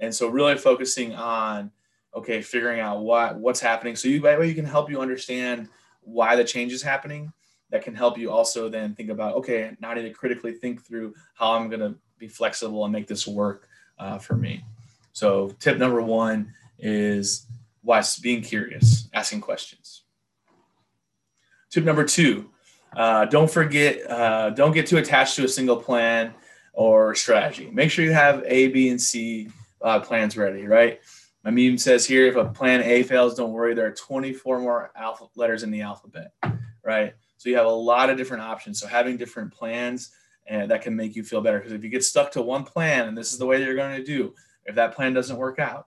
And 0.00 0.14
so 0.14 0.28
really 0.28 0.58
focusing 0.58 1.14
on 1.14 1.70
okay, 2.16 2.42
figuring 2.42 2.80
out 2.80 3.02
what 3.02 3.36
what's 3.36 3.60
happening. 3.60 3.94
So 3.94 4.08
you 4.08 4.20
that 4.20 4.38
way 4.38 4.48
you 4.48 4.54
can 4.54 4.64
help 4.64 4.90
you 4.90 5.00
understand 5.00 5.68
why 6.00 6.34
the 6.34 6.44
change 6.44 6.72
is 6.72 6.82
happening. 6.82 7.32
That 7.70 7.82
can 7.82 7.94
help 7.94 8.16
you 8.16 8.30
also 8.30 8.68
then 8.68 8.94
think 8.94 9.10
about 9.10 9.34
okay, 9.36 9.76
now 9.80 9.90
I 9.90 9.94
need 9.94 10.02
to 10.02 10.10
critically 10.10 10.52
think 10.52 10.84
through 10.84 11.14
how 11.34 11.52
I'm 11.52 11.68
going 11.68 11.80
to 11.80 11.94
be 12.18 12.28
flexible 12.28 12.84
and 12.84 12.92
make 12.92 13.06
this 13.06 13.26
work 13.26 13.68
uh, 13.98 14.18
for 14.18 14.34
me. 14.36 14.64
So 15.12 15.54
tip 15.60 15.78
number 15.78 16.02
one 16.02 16.52
is 16.78 17.46
why 17.82 18.02
being 18.22 18.42
curious, 18.42 19.08
asking 19.14 19.40
questions. 19.40 20.02
Tip 21.70 21.84
number 21.84 22.04
two, 22.04 22.50
uh, 22.96 23.26
don't 23.26 23.50
forget, 23.50 24.10
uh, 24.10 24.50
don't 24.50 24.72
get 24.72 24.86
too 24.86 24.98
attached 24.98 25.36
to 25.36 25.44
a 25.44 25.48
single 25.48 25.76
plan 25.76 26.34
or 26.72 27.14
strategy. 27.14 27.70
Make 27.72 27.90
sure 27.90 28.04
you 28.04 28.12
have 28.12 28.42
A, 28.46 28.68
B, 28.68 28.88
and 28.88 29.00
C 29.00 29.48
uh, 29.82 30.00
plans 30.00 30.36
ready, 30.36 30.66
right? 30.66 31.00
My 31.46 31.52
meme 31.52 31.78
says 31.78 32.04
here, 32.04 32.26
if 32.26 32.34
a 32.34 32.44
plan 32.46 32.82
A 32.82 33.04
fails, 33.04 33.36
don't 33.36 33.52
worry. 33.52 33.72
There 33.72 33.86
are 33.86 33.92
24 33.92 34.58
more 34.58 34.90
alpha 34.96 35.26
letters 35.36 35.62
in 35.62 35.70
the 35.70 35.80
alphabet, 35.80 36.32
right? 36.84 37.14
So 37.36 37.48
you 37.48 37.56
have 37.56 37.66
a 37.66 37.70
lot 37.70 38.10
of 38.10 38.16
different 38.16 38.42
options. 38.42 38.80
So 38.80 38.88
having 38.88 39.16
different 39.16 39.52
plans 39.52 40.10
and 40.48 40.62
uh, 40.62 40.66
that 40.66 40.82
can 40.82 40.96
make 40.96 41.14
you 41.14 41.22
feel 41.22 41.40
better. 41.40 41.58
Because 41.58 41.72
if 41.72 41.84
you 41.84 41.88
get 41.88 42.02
stuck 42.02 42.32
to 42.32 42.42
one 42.42 42.64
plan 42.64 43.06
and 43.06 43.16
this 43.16 43.32
is 43.32 43.38
the 43.38 43.46
way 43.46 43.58
that 43.58 43.64
you're 43.64 43.76
going 43.76 43.96
to 43.96 44.04
do, 44.04 44.34
if 44.64 44.74
that 44.74 44.96
plan 44.96 45.14
doesn't 45.14 45.36
work 45.36 45.60
out, 45.60 45.86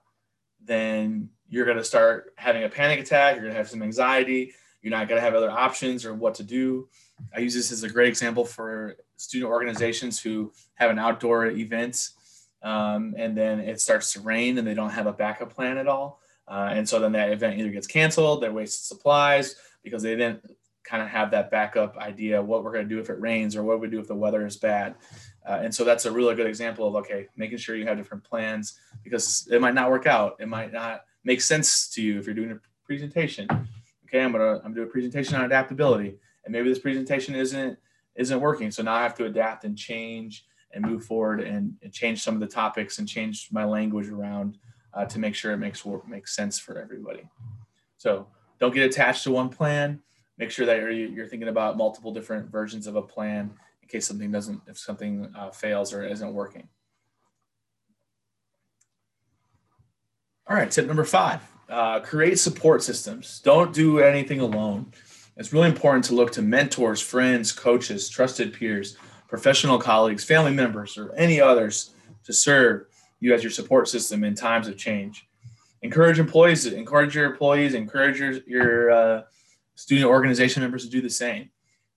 then 0.64 1.28
you're 1.50 1.66
going 1.66 1.76
to 1.76 1.84
start 1.84 2.32
having 2.36 2.64
a 2.64 2.68
panic 2.70 2.98
attack. 2.98 3.34
You're 3.34 3.42
going 3.42 3.52
to 3.52 3.58
have 3.58 3.68
some 3.68 3.82
anxiety. 3.82 4.54
You're 4.80 4.92
not 4.92 5.08
going 5.08 5.18
to 5.18 5.24
have 5.24 5.34
other 5.34 5.50
options 5.50 6.06
or 6.06 6.14
what 6.14 6.34
to 6.36 6.42
do. 6.42 6.88
I 7.36 7.40
use 7.40 7.52
this 7.52 7.70
as 7.70 7.82
a 7.82 7.90
great 7.90 8.08
example 8.08 8.46
for 8.46 8.96
student 9.18 9.50
organizations 9.50 10.18
who 10.18 10.54
have 10.76 10.90
an 10.90 10.98
outdoor 10.98 11.48
event 11.48 12.08
um, 12.62 13.14
and 13.16 13.36
then 13.36 13.60
it 13.60 13.80
starts 13.80 14.12
to 14.12 14.20
rain 14.20 14.58
and 14.58 14.66
they 14.66 14.74
don't 14.74 14.90
have 14.90 15.06
a 15.06 15.12
backup 15.12 15.54
plan 15.54 15.78
at 15.78 15.88
all. 15.88 16.20
Uh, 16.46 16.70
and 16.72 16.88
so 16.88 16.98
then 16.98 17.12
that 17.12 17.30
event 17.30 17.58
either 17.58 17.70
gets 17.70 17.86
canceled, 17.86 18.42
they're 18.42 18.52
wasted 18.52 18.84
supplies 18.84 19.56
because 19.82 20.02
they 20.02 20.16
didn't 20.16 20.42
kind 20.82 21.02
of 21.02 21.08
have 21.08 21.30
that 21.30 21.50
backup 21.50 21.96
idea 21.98 22.42
what 22.42 22.64
we're 22.64 22.72
going 22.72 22.88
to 22.88 22.94
do 22.94 23.00
if 23.00 23.10
it 23.10 23.20
rains 23.20 23.54
or 23.54 23.62
what 23.62 23.80
we 23.80 23.88
do 23.88 24.00
if 24.00 24.08
the 24.08 24.14
weather 24.14 24.44
is 24.44 24.56
bad. 24.56 24.96
Uh, 25.48 25.60
and 25.62 25.74
so 25.74 25.84
that's 25.84 26.06
a 26.06 26.12
really 26.12 26.34
good 26.34 26.46
example 26.46 26.86
of 26.86 26.94
okay, 26.96 27.28
making 27.36 27.58
sure 27.58 27.76
you 27.76 27.86
have 27.86 27.96
different 27.96 28.24
plans 28.24 28.78
because 29.04 29.48
it 29.50 29.60
might 29.60 29.74
not 29.74 29.90
work 29.90 30.06
out. 30.06 30.36
It 30.40 30.48
might 30.48 30.72
not 30.72 31.04
make 31.24 31.40
sense 31.40 31.88
to 31.90 32.02
you 32.02 32.18
if 32.18 32.26
you're 32.26 32.34
doing 32.34 32.52
a 32.52 32.60
presentation. 32.84 33.46
Okay, 34.06 34.22
I'm 34.22 34.32
gonna 34.32 34.60
I'm 34.64 34.74
doing 34.74 34.88
a 34.88 34.90
presentation 34.90 35.36
on 35.36 35.44
adaptability, 35.44 36.18
and 36.44 36.52
maybe 36.52 36.68
this 36.68 36.80
presentation 36.80 37.34
isn't 37.34 37.78
isn't 38.16 38.40
working. 38.40 38.70
So 38.70 38.82
now 38.82 38.94
I 38.94 39.02
have 39.02 39.14
to 39.16 39.26
adapt 39.26 39.64
and 39.64 39.78
change 39.78 40.44
and 40.72 40.84
move 40.84 41.04
forward 41.04 41.40
and, 41.40 41.74
and 41.82 41.92
change 41.92 42.22
some 42.22 42.34
of 42.34 42.40
the 42.40 42.46
topics 42.46 42.98
and 42.98 43.08
change 43.08 43.48
my 43.50 43.64
language 43.64 44.08
around 44.08 44.58
uh, 44.94 45.04
to 45.04 45.18
make 45.18 45.34
sure 45.34 45.52
it 45.52 45.58
makes 45.58 45.84
makes 46.06 46.34
sense 46.34 46.58
for 46.58 46.78
everybody. 46.78 47.28
So 47.96 48.26
don't 48.58 48.74
get 48.74 48.84
attached 48.84 49.24
to 49.24 49.30
one 49.30 49.48
plan. 49.48 50.00
Make 50.38 50.50
sure 50.50 50.66
that 50.66 50.78
you're, 50.78 50.90
you're 50.90 51.26
thinking 51.26 51.48
about 51.48 51.76
multiple 51.76 52.12
different 52.12 52.50
versions 52.50 52.86
of 52.86 52.96
a 52.96 53.02
plan 53.02 53.50
in 53.82 53.88
case 53.88 54.06
something 54.06 54.30
doesn't, 54.30 54.60
if 54.66 54.78
something 54.78 55.32
uh, 55.36 55.50
fails 55.50 55.92
or 55.92 56.04
isn't 56.04 56.32
working. 56.32 56.68
All 60.48 60.56
right, 60.56 60.70
tip 60.70 60.86
number 60.86 61.04
five, 61.04 61.42
uh, 61.68 62.00
create 62.00 62.38
support 62.38 62.82
systems. 62.82 63.40
Don't 63.44 63.72
do 63.72 64.00
anything 64.00 64.40
alone. 64.40 64.92
It's 65.36 65.52
really 65.52 65.68
important 65.68 66.04
to 66.06 66.14
look 66.14 66.32
to 66.32 66.42
mentors, 66.42 67.00
friends, 67.00 67.52
coaches, 67.52 68.08
trusted 68.08 68.52
peers 68.52 68.96
professional 69.30 69.78
colleagues, 69.78 70.24
family 70.24 70.52
members, 70.52 70.98
or 70.98 71.14
any 71.14 71.40
others 71.40 71.94
to 72.24 72.32
serve 72.32 72.86
you 73.20 73.32
as 73.32 73.42
your 73.44 73.52
support 73.52 73.88
system 73.88 74.24
in 74.24 74.34
times 74.34 74.66
of 74.66 74.76
change. 74.76 75.28
Encourage 75.82 76.18
employees, 76.18 76.66
encourage 76.66 77.14
your 77.14 77.26
employees, 77.26 77.74
encourage 77.74 78.18
your, 78.18 78.32
your 78.46 78.90
uh, 78.90 79.22
student 79.76 80.08
organization 80.08 80.62
members 80.62 80.84
to 80.84 80.90
do 80.90 81.00
the 81.00 81.08
same, 81.08 81.48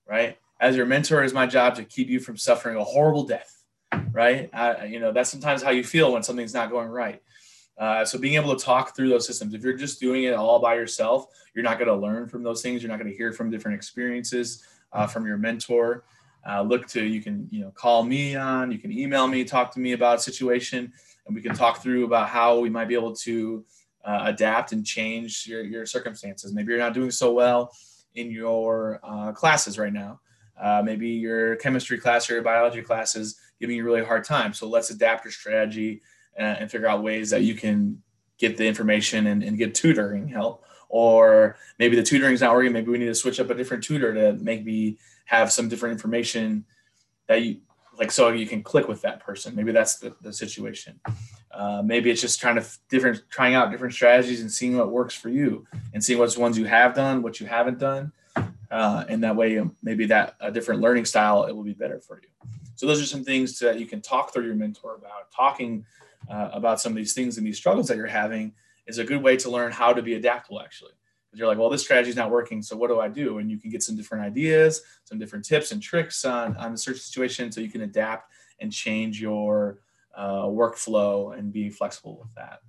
right? 0.08 0.38
As 0.62 0.78
your 0.78 0.86
mentor, 0.86 1.24
is 1.24 1.34
my 1.34 1.48
job 1.48 1.76
to 1.76 1.84
keep 1.84 2.08
you 2.08 2.20
from 2.20 2.38
suffering 2.38 2.78
a 2.78 2.84
horrible 2.84 3.26
death, 3.26 3.64
right? 4.12 4.50
I, 4.54 4.86
you 4.86 5.00
know, 5.00 5.12
that's 5.12 5.32
sometimes 5.32 5.64
how 5.64 5.72
you 5.72 5.84
feel 5.84 6.14
when 6.14 6.24
something's 6.24 6.54
not 6.54 6.70
going 6.70 6.88
right. 6.88 7.22
Uh, 7.80 8.06
so 8.06 8.20
being 8.20 8.36
able 8.36 8.56
to 8.56 8.64
talk 8.64 8.96
through 8.96 9.10
those 9.10 9.26
systems, 9.26 9.56
if 9.56 9.64
you're 9.64 9.76
just 9.76 10.00
doing 10.00 10.26
it 10.26 10.34
all 10.34 10.60
by 10.60 10.76
yourself, 10.76 11.26
you're 11.56 11.64
not 11.64 11.80
going 11.80 11.90
to 11.90 11.96
learn 11.96 12.28
from 12.28 12.44
those 12.44 12.62
things. 12.62 12.84
You're 12.84 12.92
not 12.92 13.00
going 13.00 13.12
to 13.12 13.18
hear 13.18 13.34
from 13.34 13.50
different 13.50 13.76
experiences 13.76 14.64
uh, 14.94 15.08
from 15.08 15.26
your 15.26 15.38
mentor 15.38 16.04
uh, 16.50 16.62
look 16.62 16.88
to 16.88 17.04
you 17.06 17.22
can 17.22 17.48
you 17.52 17.62
know 17.62 17.72
call 17.72 18.04
me 18.04 18.36
on 18.36 18.72
you 18.72 18.78
can 18.78 18.92
email 18.92 19.28
me 19.28 19.44
talk 19.44 19.72
to 19.72 19.80
me 19.80 19.94
about 19.94 20.20
a 20.20 20.22
situation 20.22 20.92
and 21.26 21.36
we 21.36 21.42
can 21.42 21.56
talk 21.56 21.82
through 21.82 22.06
about 22.06 22.30
how 22.30 22.60
we 22.60 22.70
might 22.70 22.88
be 22.88 22.96
able 22.96 23.16
to 23.16 23.64
uh, 24.04 24.24
adapt 24.26 24.72
and 24.72 24.86
change 24.86 25.48
your, 25.48 25.64
your 25.64 25.86
circumstances. 25.86 26.54
Maybe 26.54 26.72
you're 26.72 26.80
not 26.80 26.94
doing 26.94 27.12
so 27.12 27.32
well 27.32 27.74
in 28.16 28.32
your 28.32 29.00
uh, 29.04 29.32
classes 29.32 29.80
right 29.80 29.94
now. 29.94 30.20
Uh, 30.62 30.82
maybe 30.84 31.10
your 31.10 31.56
chemistry 31.58 31.98
class 31.98 32.30
or 32.30 32.34
your 32.34 32.44
biology 32.44 32.82
class 32.82 33.16
is 33.16 33.40
giving 33.60 33.76
you 33.76 33.84
a 33.84 33.86
really 33.86 34.06
hard 34.06 34.24
time. 34.24 34.54
So 34.54 34.68
let's 34.68 34.90
adapt 34.90 35.26
your 35.26 35.32
strategy 35.32 36.02
and, 36.36 36.58
uh, 36.58 36.60
and 36.60 36.72
figure 36.72 36.88
out 36.88 37.04
ways 37.04 37.30
that 37.30 37.44
you 37.44 37.56
can 37.56 38.02
get 38.38 38.58
the 38.58 38.68
information 38.68 39.28
and, 39.28 39.44
and 39.44 39.58
get 39.58 39.74
tutoring 39.74 40.28
help. 40.28 40.66
Or 40.90 41.56
maybe 41.80 41.96
the 41.96 42.04
tutoring 42.04 42.34
is 42.34 42.42
not 42.42 42.54
working. 42.54 42.72
Maybe 42.72 42.92
we 42.92 43.00
need 43.00 43.06
to 43.06 43.16
switch 43.16 43.40
up 43.40 43.50
a 43.50 43.56
different 43.56 43.84
tutor 43.84 44.14
to 44.14 44.34
maybe 44.44 45.00
have 45.26 45.52
some 45.52 45.68
different 45.70 45.94
information 45.94 46.66
that 47.28 47.42
you 47.42 47.58
like 47.98 48.12
so 48.12 48.30
you 48.30 48.48
can 48.48 48.64
click 48.64 48.88
with 48.88 49.02
that 49.02 49.20
person. 49.20 49.56
Maybe 49.56 49.72
that's 49.72 49.98
the, 49.98 50.16
the 50.22 50.34
situation. 50.34 51.00
Uh, 51.52 51.84
maybe 51.86 52.10
it's 52.10 52.22
just 52.22 52.40
trying 52.40 52.56
to 52.56 52.66
different 52.90 53.22
trying 53.30 53.54
out 53.54 53.72
different 53.72 53.94
strategies 53.94 54.42
and 54.42 54.52
seeing 54.52 54.76
what 54.78 54.90
works 54.90 55.14
for 55.14 55.30
you 55.30 55.66
and 55.94 56.04
seeing 56.04 56.18
what's 56.18 56.38
ones 56.38 56.58
you 56.58 56.66
have 56.66 56.96
done 56.96 57.22
what 57.22 57.40
you 57.40 57.46
haven't 57.46 57.80
done. 57.80 58.12
Uh, 58.72 59.06
and 59.08 59.24
that 59.24 59.36
way 59.36 59.60
um, 59.60 59.76
maybe 59.84 60.06
that 60.08 60.36
a 60.40 60.52
different 60.52 60.82
learning 60.82 61.06
style 61.06 61.44
it 61.44 61.56
will 61.56 61.64
be 61.64 61.74
better 61.74 62.00
for 62.00 62.20
you. 62.22 62.30
So 62.76 62.88
those 62.88 63.02
are 63.02 63.06
some 63.06 63.24
things 63.24 63.60
that 63.60 63.80
you 63.80 63.86
can 63.86 64.02
talk 64.02 64.34
through 64.34 64.46
your 64.46 64.56
mentor 64.56 64.96
about. 64.96 65.32
Talking 65.32 65.86
uh, 66.28 66.50
about 66.52 66.82
some 66.82 66.92
of 66.92 66.96
these 66.96 67.14
things 67.14 67.38
and 67.38 67.46
these 67.46 67.58
struggles 67.58 67.88
that 67.90 67.98
you're 67.98 68.08
having 68.08 68.54
is 68.88 68.98
a 68.98 69.04
good 69.04 69.22
way 69.22 69.38
to 69.38 69.52
learn 69.52 69.72
how 69.72 69.94
to 69.94 70.02
be 70.02 70.16
adaptable 70.16 70.60
actually 70.60 70.94
you're 71.34 71.48
like, 71.48 71.58
well, 71.58 71.70
this 71.70 71.82
strategy 71.82 72.10
is 72.10 72.16
not 72.16 72.32
working. 72.32 72.62
So 72.62 72.78
what 72.78 72.90
do 72.90 73.00
I 73.00 73.08
do? 73.08 73.40
And 73.40 73.50
you 73.50 73.58
can 73.58 73.70
get 73.70 73.84
some 73.84 73.96
different 73.96 74.24
ideas, 74.24 74.82
some 75.04 75.18
different 75.18 75.46
tips 75.46 75.72
and 75.72 75.82
tricks 75.82 76.26
on, 76.26 76.56
on 76.58 76.72
the 76.72 76.78
search 76.78 76.98
situation 76.98 77.52
so 77.52 77.62
you 77.62 77.72
can 77.72 77.82
adapt 77.82 78.32
and 78.60 78.72
change 78.72 79.22
your 79.22 79.80
uh, 80.16 80.44
workflow 80.44 81.38
and 81.38 81.52
be 81.52 81.70
flexible 81.70 82.18
with 82.20 82.34
that. 82.36 82.60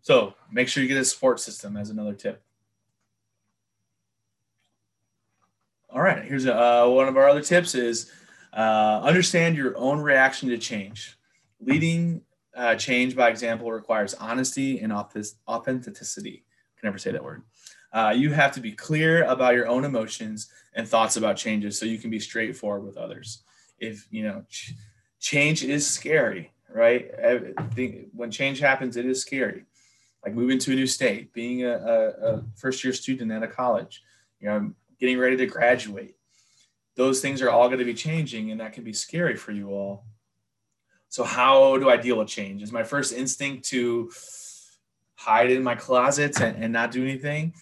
So 0.00 0.34
make 0.50 0.68
sure 0.68 0.82
you 0.82 0.88
get 0.88 0.98
a 0.98 1.04
support 1.04 1.38
system 1.38 1.76
as 1.76 1.90
another 1.90 2.14
tip. 2.14 2.42
All 5.90 6.00
right, 6.00 6.24
here's 6.24 6.46
uh, 6.46 6.86
one 6.86 7.06
of 7.06 7.16
our 7.18 7.28
other 7.28 7.42
tips 7.42 7.74
is 7.74 8.10
uh, 8.54 9.00
understand 9.02 9.56
your 9.56 9.76
own 9.76 10.00
reaction 10.00 10.48
to 10.48 10.56
change. 10.56 11.18
Leading 11.60 12.22
uh, 12.56 12.74
change 12.76 13.14
by 13.14 13.28
example 13.28 13.70
requires 13.70 14.14
honesty 14.14 14.80
and 14.80 14.92
authenticity. 14.92 16.44
I 16.46 16.80
can 16.80 16.86
never 16.88 16.98
say 16.98 17.12
that 17.12 17.22
word. 17.22 17.42
Uh, 17.92 18.14
you 18.16 18.32
have 18.32 18.52
to 18.52 18.60
be 18.60 18.72
clear 18.72 19.24
about 19.24 19.54
your 19.54 19.68
own 19.68 19.84
emotions 19.84 20.48
and 20.74 20.88
thoughts 20.88 21.16
about 21.16 21.36
changes 21.36 21.78
so 21.78 21.84
you 21.84 21.98
can 21.98 22.10
be 22.10 22.18
straightforward 22.18 22.84
with 22.84 22.96
others. 22.96 23.42
If 23.78 24.06
you 24.10 24.22
know 24.22 24.44
ch- 24.48 24.74
change 25.20 25.62
is 25.62 25.86
scary, 25.86 26.52
right? 26.70 27.10
When 28.12 28.30
change 28.30 28.60
happens, 28.60 28.96
it 28.96 29.04
is 29.04 29.20
scary. 29.20 29.64
Like 30.24 30.34
moving 30.34 30.58
to 30.60 30.72
a 30.72 30.74
new 30.74 30.86
state, 30.86 31.32
being 31.32 31.64
a, 31.64 31.72
a, 31.72 32.08
a 32.08 32.44
first 32.54 32.82
year 32.84 32.92
student 32.92 33.30
at 33.32 33.42
a 33.42 33.48
college, 33.48 34.02
you 34.40 34.48
know, 34.48 34.72
getting 34.98 35.18
ready 35.18 35.36
to 35.36 35.46
graduate. 35.46 36.16
Those 36.94 37.20
things 37.20 37.42
are 37.42 37.50
all 37.50 37.68
going 37.68 37.80
to 37.80 37.84
be 37.84 37.94
changing, 37.94 38.50
and 38.50 38.60
that 38.60 38.72
can 38.72 38.84
be 38.84 38.92
scary 38.92 39.36
for 39.36 39.52
you 39.52 39.70
all. 39.70 40.04
So, 41.08 41.24
how 41.24 41.76
do 41.78 41.90
I 41.90 41.96
deal 41.96 42.18
with 42.18 42.28
change? 42.28 42.62
Is 42.62 42.72
my 42.72 42.84
first 42.84 43.12
instinct 43.12 43.68
to 43.70 44.10
hide 45.14 45.50
in 45.50 45.62
my 45.62 45.74
closet 45.74 46.40
and, 46.40 46.62
and 46.62 46.72
not 46.72 46.90
do 46.90 47.02
anything? 47.02 47.52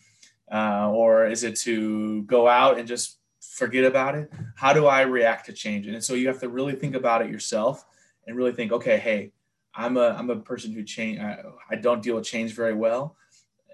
Uh, 0.53 0.91
or 0.91 1.27
is 1.27 1.45
it 1.45 1.57
to 1.57 2.23
go 2.25 2.49
out 2.49 2.79
and 2.79 2.89
just 2.89 3.19
forget 3.41 3.85
about 3.85 4.15
it? 4.15 4.33
How 4.57 4.73
do 4.73 4.87
I 4.87 5.03
react 5.03 5.47
to 5.47 5.53
change? 5.53 5.87
And 5.87 6.03
so 6.03 6.15
you 6.15 6.29
have 6.29 6.41
to 6.41 6.49
really 6.49 6.75
think 6.75 6.95
about 6.95 7.23
it 7.23 7.31
yourself 7.31 7.85
and 8.27 8.37
really 8.37 8.53
think, 8.53 8.73
okay, 8.73 8.99
hey, 8.99 9.33
I'm 9.75 9.97
a 9.97 10.09
I'm 10.19 10.31
a 10.31 10.37
person 10.37 10.73
who 10.73 10.83
change. 10.83 11.21
I, 11.21 11.39
I 11.71 11.77
don't 11.77 12.03
deal 12.03 12.17
with 12.17 12.25
change 12.25 12.55
very 12.55 12.75
well, 12.75 13.17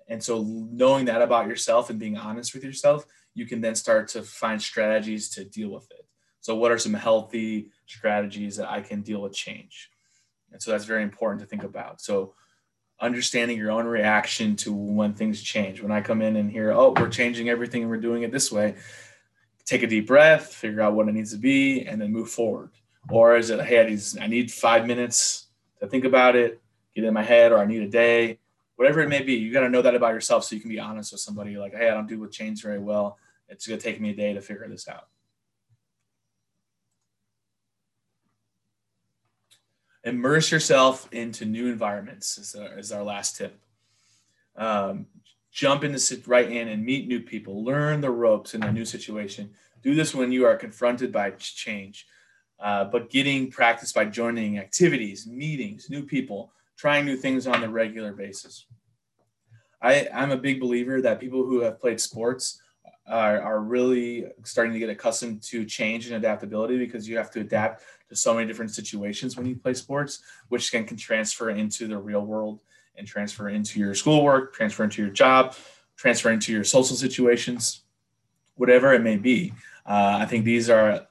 and 0.08 0.22
so 0.22 0.42
knowing 0.42 1.06
that 1.06 1.22
about 1.22 1.48
yourself 1.48 1.90
and 1.90 1.98
being 1.98 2.16
honest 2.16 2.54
with 2.54 2.62
yourself, 2.62 3.06
you 3.34 3.46
can 3.46 3.60
then 3.60 3.74
start 3.74 4.08
to 4.08 4.22
find 4.22 4.60
strategies 4.60 5.28
to 5.30 5.44
deal 5.44 5.70
with 5.70 5.90
it. 5.90 6.06
So, 6.40 6.54
what 6.54 6.70
are 6.70 6.78
some 6.78 6.94
healthy 6.94 7.70
strategies 7.86 8.56
that 8.56 8.70
I 8.70 8.80
can 8.80 9.02
deal 9.02 9.22
with 9.22 9.32
change? 9.34 9.90
And 10.52 10.62
so 10.62 10.70
that's 10.70 10.84
very 10.84 11.02
important 11.02 11.40
to 11.40 11.46
think 11.46 11.64
about. 11.64 12.00
So, 12.00 12.34
understanding 13.00 13.58
your 13.58 13.70
own 13.70 13.86
reaction 13.86 14.56
to 14.56 14.72
when 14.72 15.12
things 15.12 15.42
change. 15.42 15.82
When 15.82 15.92
I 15.92 16.00
come 16.00 16.22
in 16.22 16.36
and 16.36 16.50
hear, 16.50 16.72
oh, 16.72 16.94
we're 16.96 17.08
changing 17.08 17.48
everything 17.48 17.82
and 17.82 17.90
we're 17.90 17.98
doing 17.98 18.22
it 18.22 18.32
this 18.32 18.50
way, 18.50 18.76
take 19.64 19.82
a 19.82 19.86
deep 19.86 20.06
breath, 20.06 20.54
figure 20.54 20.80
out 20.80 20.94
what 20.94 21.08
it 21.08 21.12
needs 21.12 21.32
to 21.32 21.38
be, 21.38 21.84
and 21.84 22.00
then 22.00 22.12
move 22.12 22.30
forward. 22.30 22.70
Or 23.10 23.36
is 23.36 23.50
it, 23.50 23.60
hey, 23.64 23.80
I 23.80 23.88
need, 23.88 24.00
I 24.20 24.26
need 24.26 24.50
five 24.50 24.86
minutes 24.86 25.46
to 25.80 25.86
think 25.86 26.04
about 26.04 26.36
it, 26.36 26.60
get 26.94 27.04
in 27.04 27.12
my 27.12 27.22
head, 27.22 27.52
or 27.52 27.58
I 27.58 27.66
need 27.66 27.82
a 27.82 27.88
day, 27.88 28.38
whatever 28.76 29.00
it 29.00 29.08
may 29.08 29.22
be. 29.22 29.34
You 29.34 29.52
got 29.52 29.60
to 29.60 29.68
know 29.68 29.82
that 29.82 29.94
about 29.94 30.14
yourself 30.14 30.44
so 30.44 30.54
you 30.54 30.60
can 30.60 30.70
be 30.70 30.80
honest 30.80 31.12
with 31.12 31.20
somebody 31.20 31.56
like, 31.56 31.74
hey, 31.74 31.88
I 31.88 31.94
don't 31.94 32.08
do 32.08 32.18
with 32.18 32.32
change 32.32 32.62
very 32.62 32.78
well. 32.78 33.18
It's 33.48 33.66
going 33.66 33.78
to 33.78 33.84
take 33.84 34.00
me 34.00 34.10
a 34.10 34.16
day 34.16 34.32
to 34.32 34.40
figure 34.40 34.66
this 34.68 34.88
out. 34.88 35.08
Immerse 40.06 40.52
yourself 40.52 41.08
into 41.12 41.44
new 41.44 41.66
environments 41.66 42.38
is 42.38 42.54
our, 42.54 42.78
is 42.78 42.92
our 42.92 43.02
last 43.02 43.36
tip. 43.36 43.58
Um, 44.56 45.06
jump 45.50 45.82
into 45.82 45.98
sit 45.98 46.28
right 46.28 46.50
in 46.50 46.68
and 46.68 46.84
meet 46.84 47.08
new 47.08 47.20
people, 47.20 47.64
learn 47.64 48.00
the 48.00 48.10
ropes 48.10 48.54
in 48.54 48.62
a 48.62 48.70
new 48.70 48.84
situation. 48.84 49.50
Do 49.82 49.96
this 49.96 50.14
when 50.14 50.30
you 50.30 50.46
are 50.46 50.54
confronted 50.54 51.10
by 51.10 51.32
change. 51.32 52.06
Uh, 52.60 52.84
but 52.84 53.10
getting 53.10 53.50
practice 53.50 53.92
by 53.92 54.04
joining 54.04 54.58
activities, 54.58 55.26
meetings, 55.26 55.90
new 55.90 56.04
people, 56.04 56.52
trying 56.76 57.04
new 57.04 57.16
things 57.16 57.48
on 57.48 57.64
a 57.64 57.68
regular 57.68 58.12
basis. 58.12 58.66
I, 59.82 60.08
I'm 60.14 60.30
a 60.30 60.38
big 60.38 60.60
believer 60.60 61.02
that 61.02 61.18
people 61.18 61.44
who 61.44 61.60
have 61.62 61.80
played 61.80 62.00
sports 62.00 62.62
are, 63.08 63.40
are 63.40 63.60
really 63.60 64.26
starting 64.44 64.72
to 64.72 64.78
get 64.78 64.88
accustomed 64.88 65.42
to 65.42 65.64
change 65.64 66.06
and 66.06 66.16
adaptability 66.16 66.78
because 66.78 67.08
you 67.08 67.16
have 67.16 67.30
to 67.32 67.40
adapt 67.40 67.82
to 68.08 68.16
so 68.16 68.34
many 68.34 68.46
different 68.46 68.70
situations 68.70 69.36
when 69.36 69.46
you 69.46 69.56
play 69.56 69.74
sports, 69.74 70.20
which 70.48 70.70
can, 70.70 70.84
can 70.84 70.96
transfer 70.96 71.50
into 71.50 71.86
the 71.86 71.98
real 71.98 72.24
world 72.24 72.60
and 72.96 73.06
transfer 73.06 73.48
into 73.48 73.78
your 73.80 73.94
schoolwork, 73.94 74.54
transfer 74.54 74.84
into 74.84 75.02
your 75.02 75.10
job, 75.10 75.54
transfer 75.96 76.30
into 76.30 76.52
your 76.52 76.64
social 76.64 76.96
situations, 76.96 77.82
whatever 78.54 78.92
it 78.92 79.02
may 79.02 79.16
be. 79.16 79.52
Uh, 79.84 80.18
I 80.20 80.26
think 80.26 80.44
these 80.44 80.70
are 80.70 81.06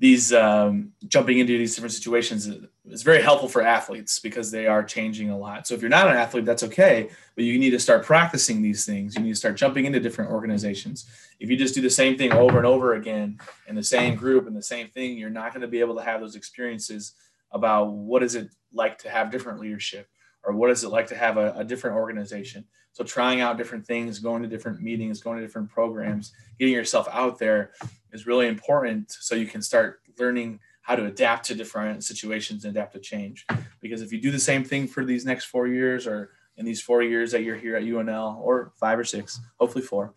these 0.00 0.32
um, 0.32 0.92
jumping 1.08 1.38
into 1.38 1.56
these 1.58 1.74
different 1.74 1.92
situations 1.92 2.48
is 2.86 3.02
very 3.02 3.20
helpful 3.20 3.50
for 3.50 3.60
athletes 3.60 4.18
because 4.18 4.50
they 4.50 4.66
are 4.66 4.82
changing 4.82 5.28
a 5.28 5.36
lot. 5.36 5.66
So 5.66 5.74
if 5.74 5.82
you're 5.82 5.90
not 5.90 6.08
an 6.08 6.16
athlete, 6.16 6.46
that's 6.46 6.62
okay, 6.64 7.10
but 7.34 7.44
you 7.44 7.58
need 7.58 7.70
to 7.70 7.78
start 7.78 8.06
practicing 8.06 8.62
these 8.62 8.86
things. 8.86 9.14
You 9.14 9.22
need 9.22 9.32
to 9.32 9.36
start 9.36 9.56
jumping 9.56 9.84
into 9.84 10.00
different 10.00 10.30
organizations. 10.30 11.04
If 11.38 11.50
you 11.50 11.56
just 11.56 11.74
do 11.74 11.82
the 11.82 11.90
same 11.90 12.16
thing 12.16 12.32
over 12.32 12.56
and 12.56 12.66
over 12.66 12.94
again 12.94 13.38
in 13.66 13.74
the 13.74 13.82
same 13.82 14.14
group 14.14 14.46
and 14.46 14.56
the 14.56 14.62
same 14.62 14.88
thing, 14.88 15.18
you're 15.18 15.28
not 15.28 15.52
going 15.52 15.60
to 15.60 15.68
be 15.68 15.80
able 15.80 15.96
to 15.96 16.02
have 16.02 16.22
those 16.22 16.34
experiences 16.34 17.12
about 17.52 17.92
what 17.92 18.22
is 18.22 18.36
it 18.36 18.48
like 18.72 18.96
to 18.98 19.10
have 19.10 19.30
different 19.30 19.60
leadership 19.60 20.08
or 20.44 20.54
what 20.54 20.70
is 20.70 20.82
it 20.82 20.88
like 20.88 21.08
to 21.08 21.16
have 21.16 21.36
a, 21.36 21.52
a 21.58 21.64
different 21.64 21.96
organization. 21.96 22.64
So 22.92 23.04
trying 23.04 23.42
out 23.42 23.58
different 23.58 23.86
things, 23.86 24.18
going 24.18 24.42
to 24.42 24.48
different 24.48 24.80
meetings, 24.80 25.20
going 25.20 25.38
to 25.38 25.46
different 25.46 25.68
programs, 25.68 26.32
getting 26.58 26.74
yourself 26.74 27.06
out 27.12 27.38
there 27.38 27.72
is 28.12 28.26
really 28.26 28.48
important 28.48 29.10
so 29.10 29.34
you 29.34 29.46
can 29.46 29.62
start 29.62 30.00
learning 30.18 30.60
how 30.82 30.96
to 30.96 31.06
adapt 31.06 31.46
to 31.46 31.54
different 31.54 32.04
situations 32.04 32.64
and 32.64 32.76
adapt 32.76 32.94
to 32.94 33.00
change. 33.00 33.46
Because 33.80 34.02
if 34.02 34.12
you 34.12 34.20
do 34.20 34.30
the 34.30 34.38
same 34.38 34.64
thing 34.64 34.86
for 34.86 35.04
these 35.04 35.24
next 35.24 35.44
four 35.44 35.68
years 35.68 36.06
or 36.06 36.30
in 36.56 36.64
these 36.64 36.80
four 36.80 37.02
years 37.02 37.30
that 37.32 37.42
you're 37.42 37.56
here 37.56 37.76
at 37.76 37.84
UNL 37.84 38.38
or 38.38 38.72
five 38.78 38.98
or 38.98 39.04
six, 39.04 39.40
hopefully 39.58 39.84
four, 39.84 40.14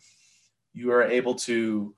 you 0.73 0.91
are 0.91 1.03
able 1.03 1.35
to, 1.35 1.93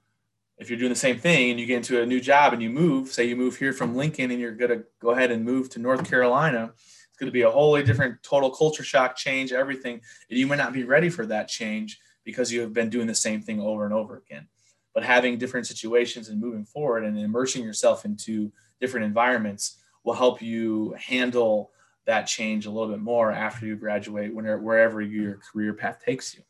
if 0.57 0.69
you're 0.69 0.79
doing 0.79 0.89
the 0.89 0.95
same 0.95 1.17
thing 1.17 1.51
and 1.51 1.59
you 1.59 1.65
get 1.65 1.77
into 1.77 2.01
a 2.01 2.05
new 2.05 2.19
job 2.19 2.53
and 2.53 2.61
you 2.61 2.69
move, 2.69 3.09
say 3.09 3.25
you 3.25 3.35
move 3.35 3.55
here 3.55 3.73
from 3.73 3.95
Lincoln 3.95 4.31
and 4.31 4.39
you're 4.39 4.51
going 4.51 4.71
to 4.71 4.83
go 4.99 5.11
ahead 5.11 5.31
and 5.31 5.45
move 5.45 5.69
to 5.69 5.79
North 5.79 6.07
Carolina, 6.07 6.73
it's 6.75 7.17
going 7.17 7.27
to 7.27 7.33
be 7.33 7.43
a 7.43 7.49
wholly 7.49 7.83
different 7.83 8.21
total 8.23 8.49
culture 8.51 8.83
shock, 8.83 9.15
change 9.15 9.53
everything. 9.53 10.01
And 10.29 10.37
you 10.37 10.47
might 10.47 10.57
not 10.57 10.73
be 10.73 10.83
ready 10.83 11.09
for 11.09 11.25
that 11.27 11.47
change 11.47 11.99
because 12.25 12.51
you 12.51 12.61
have 12.61 12.73
been 12.73 12.89
doing 12.89 13.07
the 13.07 13.15
same 13.15 13.41
thing 13.41 13.61
over 13.61 13.85
and 13.85 13.93
over 13.93 14.17
again 14.17 14.47
but 14.95 15.03
having 15.03 15.37
different 15.37 15.67
situations 15.67 16.29
and 16.29 16.41
moving 16.41 16.65
forward 16.65 17.03
and 17.03 17.19
immersing 17.19 17.63
yourself 17.63 18.05
into 18.05 18.51
different 18.79 19.05
environments 19.05 19.77
will 20.03 20.13
help 20.13 20.41
you 20.41 20.95
handle 20.97 21.71
that 22.05 22.23
change 22.23 22.65
a 22.65 22.71
little 22.71 22.89
bit 22.89 23.01
more 23.01 23.31
after 23.31 23.65
you 23.65 23.75
graduate, 23.75 24.33
whenever, 24.33 24.59
wherever 24.59 25.01
your 25.01 25.37
career 25.37 25.73
path 25.73 26.01
takes 26.03 26.33
you. 26.33 26.41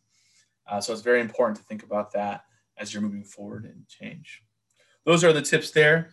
Uh, 0.69 0.79
so 0.79 0.93
it's 0.93 1.01
very 1.01 1.21
important 1.21 1.57
to 1.57 1.63
think 1.63 1.83
about 1.83 2.11
that 2.11 2.45
as 2.77 2.93
you're 2.93 3.01
moving 3.01 3.23
forward 3.23 3.65
and 3.65 3.87
change. 3.87 4.43
Those 5.05 5.23
are 5.23 5.33
the 5.33 5.41
tips 5.41 5.71
there. 5.71 6.09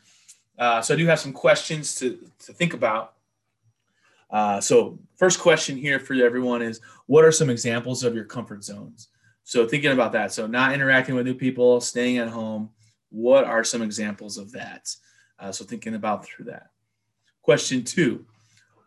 Uh, 0.58 0.80
so 0.80 0.94
I 0.94 0.96
do 0.96 1.06
have 1.06 1.20
some 1.20 1.32
questions 1.32 1.96
to, 1.96 2.18
to 2.46 2.52
think 2.52 2.72
about. 2.72 3.14
Uh, 4.30 4.60
so 4.60 4.98
first 5.16 5.38
question 5.38 5.76
here 5.76 5.98
for 5.98 6.14
everyone 6.14 6.62
is, 6.62 6.80
what 7.06 7.24
are 7.24 7.32
some 7.32 7.50
examples 7.50 8.04
of 8.04 8.14
your 8.14 8.24
comfort 8.24 8.64
zones? 8.64 9.08
So 9.44 9.66
thinking 9.66 9.92
about 9.92 10.12
that, 10.12 10.32
so 10.32 10.46
not 10.46 10.72
interacting 10.72 11.14
with 11.14 11.26
new 11.26 11.34
people, 11.34 11.80
staying 11.80 12.18
at 12.18 12.28
home. 12.28 12.70
What 13.10 13.44
are 13.44 13.64
some 13.64 13.82
examples 13.82 14.38
of 14.38 14.52
that? 14.52 14.94
Uh, 15.38 15.52
so 15.52 15.64
thinking 15.64 15.94
about 15.94 16.24
through 16.24 16.46
that. 16.46 16.70
Question 17.42 17.82
two: 17.82 18.24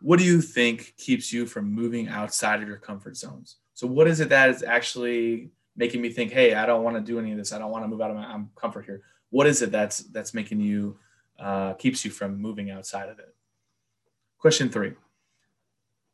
What 0.02 0.18
do 0.18 0.26
you 0.26 0.42
think 0.42 0.94
keeps 0.98 1.34
you 1.34 1.46
from 1.46 1.72
moving 1.72 2.08
outside 2.08 2.62
of 2.62 2.68
your 2.68 2.78
comfort 2.78 3.18
zones? 3.18 3.58
So 3.74 3.86
what 3.86 4.08
is 4.08 4.22
it 4.22 4.30
that 4.30 4.50
is 4.50 4.64
actually 4.64 5.52
making 5.76 6.02
me 6.02 6.10
think, 6.10 6.32
hey, 6.32 6.54
I 6.54 6.66
don't 6.66 6.84
want 6.84 6.96
to 6.96 7.02
do 7.02 7.20
any 7.20 7.32
of 7.32 7.38
this. 7.38 7.52
I 7.52 7.60
don't 7.60 7.72
want 7.72 7.84
to 7.84 7.88
move 7.88 8.02
out 8.02 8.12
of 8.12 8.16
my 8.16 8.42
comfort 8.56 8.86
here. 8.86 9.02
What 9.30 9.48
is 9.48 9.62
it 9.62 9.72
that's 9.72 10.00
that's 10.00 10.34
making 10.34 10.62
you 10.62 10.98
uh, 11.38 11.74
keeps 11.74 12.06
you 12.06 12.12
from 12.12 12.42
moving 12.42 12.72
outside 12.72 13.10
of 13.10 13.20
it? 13.20 13.36
Question 14.38 14.70
three: 14.70 14.94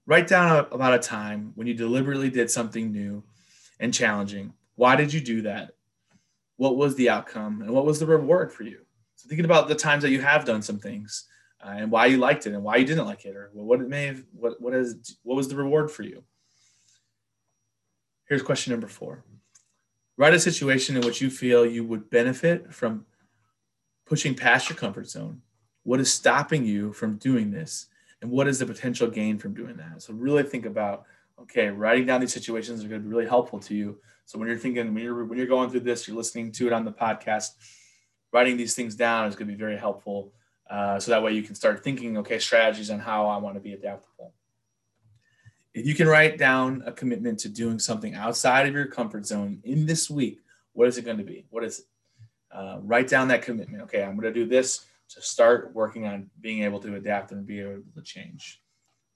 Write 0.06 0.28
down 0.28 0.52
a, 0.52 0.76
about 0.76 0.96
a 0.96 1.00
time 1.00 1.52
when 1.56 1.68
you 1.68 1.74
deliberately 1.74 2.30
did 2.30 2.50
something 2.50 2.92
new 2.92 3.24
and 3.82 3.94
challenging. 3.94 4.54
Why 4.76 4.96
did 4.96 5.12
you 5.12 5.20
do 5.20 5.42
that? 5.42 5.72
What 6.56 6.78
was 6.78 6.96
the 6.96 7.10
outcome 7.10 7.62
and 7.62 7.72
what 7.72 7.86
was 7.86 8.00
the 8.00 8.06
reward 8.06 8.54
for 8.54 8.64
you? 8.64 8.80
So 9.16 9.28
thinking 9.28 9.46
about 9.46 9.68
the 9.68 9.76
times 9.76 10.04
that 10.04 10.12
you 10.12 10.22
have 10.22 10.46
done 10.46 10.62
some 10.62 10.80
things 10.80 11.26
uh, 11.62 11.72
and 11.72 11.92
why 11.92 12.06
you 12.06 12.18
liked 12.18 12.48
it 12.48 12.54
and 12.54 12.64
why 12.64 12.78
you 12.78 12.86
didn't 12.86 13.08
like 13.08 13.26
it 13.26 13.36
or 13.36 13.50
what 13.54 13.82
it 13.82 13.90
may 13.90 14.06
have 14.06 14.24
what 14.32 14.62
what 14.62 14.74
is 14.74 15.18
what 15.24 15.36
was 15.36 15.50
the 15.50 15.56
reward 15.56 15.92
for 15.92 16.04
you? 16.04 16.24
Here's 18.30 18.44
question 18.44 18.72
number 18.72 18.88
4. 18.88 19.24
Write 20.18 20.34
a 20.34 20.40
situation 20.40 20.96
in 20.96 21.02
which 21.02 21.20
you 21.20 21.30
feel 21.30 21.66
you 21.66 21.84
would 21.84 22.10
benefit 22.10 22.74
from 22.74 23.06
pushing 24.06 24.36
past 24.36 24.70
your 24.70 24.78
comfort 24.78 25.10
zone. 25.10 25.42
What 25.84 26.00
is 26.00 26.14
stopping 26.14 26.64
you 26.64 26.94
from 26.94 27.18
doing 27.18 27.52
this? 27.52 27.88
And 28.22 28.30
what 28.30 28.48
is 28.48 28.60
the 28.60 28.68
potential 28.68 29.10
gain 29.10 29.40
from 29.40 29.56
doing 29.56 29.78
that? 29.78 30.04
So 30.04 30.14
really 30.14 30.44
think 30.44 30.68
about 30.68 31.06
okay, 31.44 31.70
writing 31.70 32.06
down 32.06 32.22
these 32.22 32.34
situations 32.34 32.84
are 32.84 32.88
going 32.88 33.02
to 33.02 33.08
be 33.08 33.14
really 33.14 33.28
helpful 33.28 33.60
to 33.60 33.76
you. 33.76 34.00
So 34.26 34.40
when 34.40 34.48
you're 34.48 34.58
thinking, 34.58 34.94
when 34.94 35.04
you're 35.04 35.26
when 35.26 35.38
you're 35.38 35.48
going 35.48 35.70
through 35.70 35.82
this, 35.82 36.08
you're 36.08 36.18
listening 36.18 36.52
to 36.54 36.68
it 36.68 36.74
on 36.74 36.86
the 36.86 36.92
podcast, 36.92 37.50
writing 38.32 38.58
these 38.58 38.76
things 38.76 38.96
down 38.96 39.28
is 39.28 39.36
going 39.36 39.48
to 39.48 39.54
be 39.54 39.60
very 39.60 39.78
helpful. 39.78 40.34
Uh, 40.70 41.00
so 41.00 41.12
that 41.12 41.22
way 41.22 41.34
you 41.34 41.44
can 41.44 41.56
start 41.56 41.84
thinking, 41.84 42.18
okay, 42.18 42.40
strategies 42.40 42.90
on 42.90 43.00
how 43.00 43.28
I 43.28 43.38
want 43.38 43.56
to 43.56 43.62
be 43.62 43.74
adaptable. 43.74 44.34
If 45.74 45.86
you 45.86 45.96
can 45.96 46.08
write 46.08 46.38
down 46.38 46.84
a 46.86 46.92
commitment 46.92 47.40
to 47.40 47.50
doing 47.50 47.80
something 47.80 48.14
outside 48.16 48.68
of 48.68 48.74
your 48.74 48.86
comfort 48.86 49.26
zone 49.26 49.60
in 49.64 49.86
this 49.86 50.10
week, 50.10 50.40
what 50.74 50.88
is 50.88 50.98
it 50.98 51.04
going 51.04 51.18
to 51.18 51.24
be? 51.24 51.46
What 51.50 51.64
is 51.64 51.80
it? 51.80 51.86
Uh, 52.54 52.80
write 52.82 53.08
down 53.08 53.30
that 53.30 53.42
commitment. 53.42 53.84
Okay, 53.84 54.04
I'm 54.04 54.18
going 54.18 54.34
to 54.34 54.34
do 54.34 54.46
this 54.46 54.86
to 55.10 55.22
start 55.22 55.72
working 55.74 56.06
on 56.08 56.30
being 56.40 56.64
able 56.64 56.80
to 56.82 56.96
adapt 56.96 57.32
and 57.32 57.46
be 57.46 57.62
able 57.62 57.82
to 57.96 58.02
change, 58.02 58.62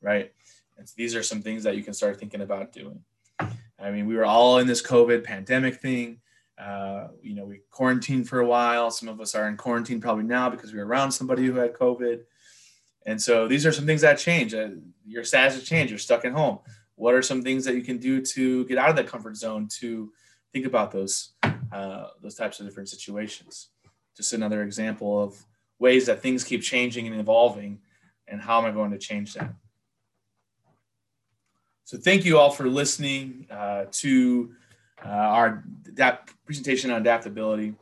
right? 0.02 0.32
And 0.78 0.88
so 0.88 0.94
these 0.98 1.16
are 1.16 1.24
some 1.24 1.42
things 1.42 1.64
that 1.64 1.76
you 1.76 1.84
can 1.84 1.94
start 1.94 2.20
thinking 2.20 2.42
about 2.42 2.72
doing. 2.72 3.00
I 3.40 3.92
mean, 3.92 4.08
we 4.08 4.16
were 4.16 4.26
all 4.26 4.60
in 4.60 4.68
this 4.68 4.82
COVID 4.82 5.24
pandemic 5.24 5.82
thing. 5.82 6.20
Uh, 6.58 7.10
you 7.22 7.36
know, 7.36 7.46
we 7.46 7.62
quarantined 7.70 8.30
for 8.30 8.40
a 8.40 8.48
while. 8.48 8.90
Some 8.90 9.10
of 9.10 9.20
us 9.20 9.36
are 9.36 9.50
in 9.50 9.58
quarantine 9.58 10.00
probably 10.00 10.24
now 10.24 10.50
because 10.50 10.72
we 10.72 10.80
were 10.80 10.86
around 10.86 11.12
somebody 11.12 11.46
who 11.46 11.56
had 11.56 11.74
COVID. 11.74 12.22
And 13.06 13.22
so 13.22 13.48
these 13.48 13.66
are 13.66 13.72
some 13.72 13.86
things 13.86 14.02
that 14.02 14.18
change. 14.18 14.54
Uh, 14.54 14.70
your 15.06 15.24
status 15.24 15.56
has 15.56 15.64
changed. 15.64 15.92
You're 15.92 16.00
stuck 16.00 16.26
at 16.26 16.32
home. 16.32 16.60
What 16.96 17.14
are 17.14 17.22
some 17.22 17.44
things 17.44 17.66
that 17.66 17.76
you 17.76 17.82
can 17.82 17.98
do 17.98 18.22
to 18.22 18.66
get 18.66 18.78
out 18.78 18.90
of 18.90 18.96
that 18.96 19.08
comfort 19.08 19.36
zone 19.36 19.68
to 19.80 20.12
think 20.54 20.66
about 20.66 20.92
those 20.92 21.34
uh, 21.72 22.08
those 22.22 22.36
types 22.36 22.60
of 22.60 22.66
different 22.66 22.90
situations? 22.90 23.70
Just 24.16 24.34
another 24.34 24.64
example 24.64 25.22
of 25.22 25.46
ways 25.78 26.06
that 26.06 26.22
things 26.22 26.46
keep 26.46 26.62
changing 26.62 27.06
and 27.06 27.20
evolving, 27.20 27.80
and 28.30 28.42
how 28.42 28.60
am 28.60 28.66
I 28.66 28.72
going 28.72 28.92
to 28.92 28.98
change 28.98 29.34
that? 29.34 29.54
So 31.86 32.00
thank 32.00 32.26
you 32.26 32.40
all 32.40 32.50
for 32.50 32.68
listening 32.68 33.46
uh, 33.52 33.86
to 33.92 34.56
uh, 35.06 35.08
our 35.08 35.64
that 35.94 36.32
presentation 36.44 36.90
on 36.90 37.00
adaptability. 37.00 37.76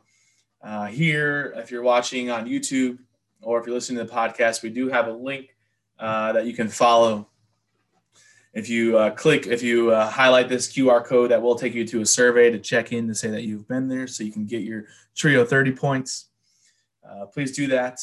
Uh, 0.62 0.86
here, 0.86 1.54
if 1.56 1.70
you're 1.70 1.82
watching 1.82 2.30
on 2.30 2.46
YouTube 2.46 2.98
or 3.40 3.58
if 3.58 3.66
you're 3.66 3.74
listening 3.74 3.96
to 3.96 4.04
the 4.04 4.14
podcast, 4.14 4.62
we 4.62 4.68
do 4.68 4.90
have 4.90 5.08
a 5.08 5.12
link 5.12 5.56
uh, 5.98 6.32
that 6.34 6.44
you 6.44 6.52
can 6.52 6.68
follow. 6.68 7.26
If 8.52 8.68
you 8.68 8.98
uh, 8.98 9.10
click, 9.12 9.46
if 9.46 9.62
you 9.62 9.90
uh, 9.90 10.10
highlight 10.10 10.50
this 10.50 10.70
QR 10.70 11.02
code, 11.02 11.30
that 11.30 11.40
will 11.40 11.56
take 11.56 11.72
you 11.72 11.86
to 11.86 12.02
a 12.02 12.06
survey 12.06 12.50
to 12.50 12.58
check 12.58 12.92
in 12.92 13.08
to 13.08 13.14
say 13.14 13.30
that 13.30 13.44
you've 13.44 13.66
been 13.68 13.88
there, 13.88 14.06
so 14.06 14.22
you 14.22 14.32
can 14.32 14.44
get 14.44 14.64
your 14.64 14.84
Trio 15.16 15.46
30 15.46 15.72
points. 15.72 16.26
please 17.32 17.56
do 17.56 17.68
that. 17.68 18.00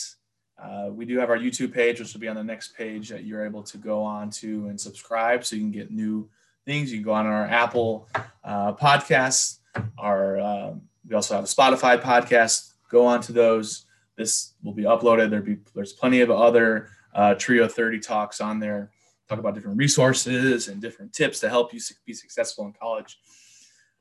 Uh, 0.61 0.89
we 0.91 1.05
do 1.05 1.17
have 1.17 1.29
our 1.29 1.37
YouTube 1.37 1.73
page, 1.73 1.99
which 1.99 2.13
will 2.13 2.21
be 2.21 2.27
on 2.27 2.35
the 2.35 2.43
next 2.43 2.75
page 2.75 3.09
that 3.09 3.23
you're 3.23 3.43
able 3.43 3.63
to 3.63 3.77
go 3.77 4.03
on 4.03 4.29
to 4.29 4.67
and 4.67 4.79
subscribe 4.79 5.43
so 5.43 5.55
you 5.55 5.63
can 5.63 5.71
get 5.71 5.89
new 5.89 6.29
things. 6.65 6.91
You 6.91 6.99
can 6.99 7.05
go 7.05 7.13
on 7.13 7.25
our 7.25 7.45
Apple 7.47 8.07
uh, 8.43 8.73
podcasts. 8.73 9.59
Our 9.97 10.39
uh, 10.39 10.73
we 11.07 11.15
also 11.15 11.35
have 11.35 11.43
a 11.43 11.47
Spotify 11.47 11.99
podcast. 11.99 12.73
Go 12.89 13.05
on 13.05 13.21
to 13.21 13.31
those. 13.31 13.85
This 14.17 14.53
will 14.63 14.73
be 14.73 14.83
uploaded. 14.83 15.31
There 15.31 15.41
be 15.41 15.57
there's 15.73 15.93
plenty 15.93 16.21
of 16.21 16.29
other 16.29 16.89
uh, 17.15 17.33
Trio 17.35 17.67
30 17.67 17.99
talks 17.99 18.39
on 18.39 18.59
there. 18.59 18.91
Talk 19.27 19.39
about 19.39 19.55
different 19.55 19.77
resources 19.77 20.67
and 20.67 20.79
different 20.79 21.11
tips 21.13 21.39
to 21.39 21.49
help 21.49 21.73
you 21.73 21.79
be 22.05 22.13
successful 22.13 22.65
in 22.65 22.73
college. 22.73 23.17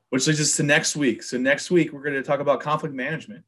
Which 0.09 0.27
leads 0.27 0.41
us 0.41 0.57
to 0.57 0.63
next 0.63 0.95
week. 0.95 1.23
So 1.23 1.37
next 1.37 1.71
week 1.71 1.91
we're 1.93 2.03
going 2.03 2.15
to 2.15 2.21
talk 2.21 2.41
about 2.41 2.59
conflict 2.59 2.93
management 2.93 3.45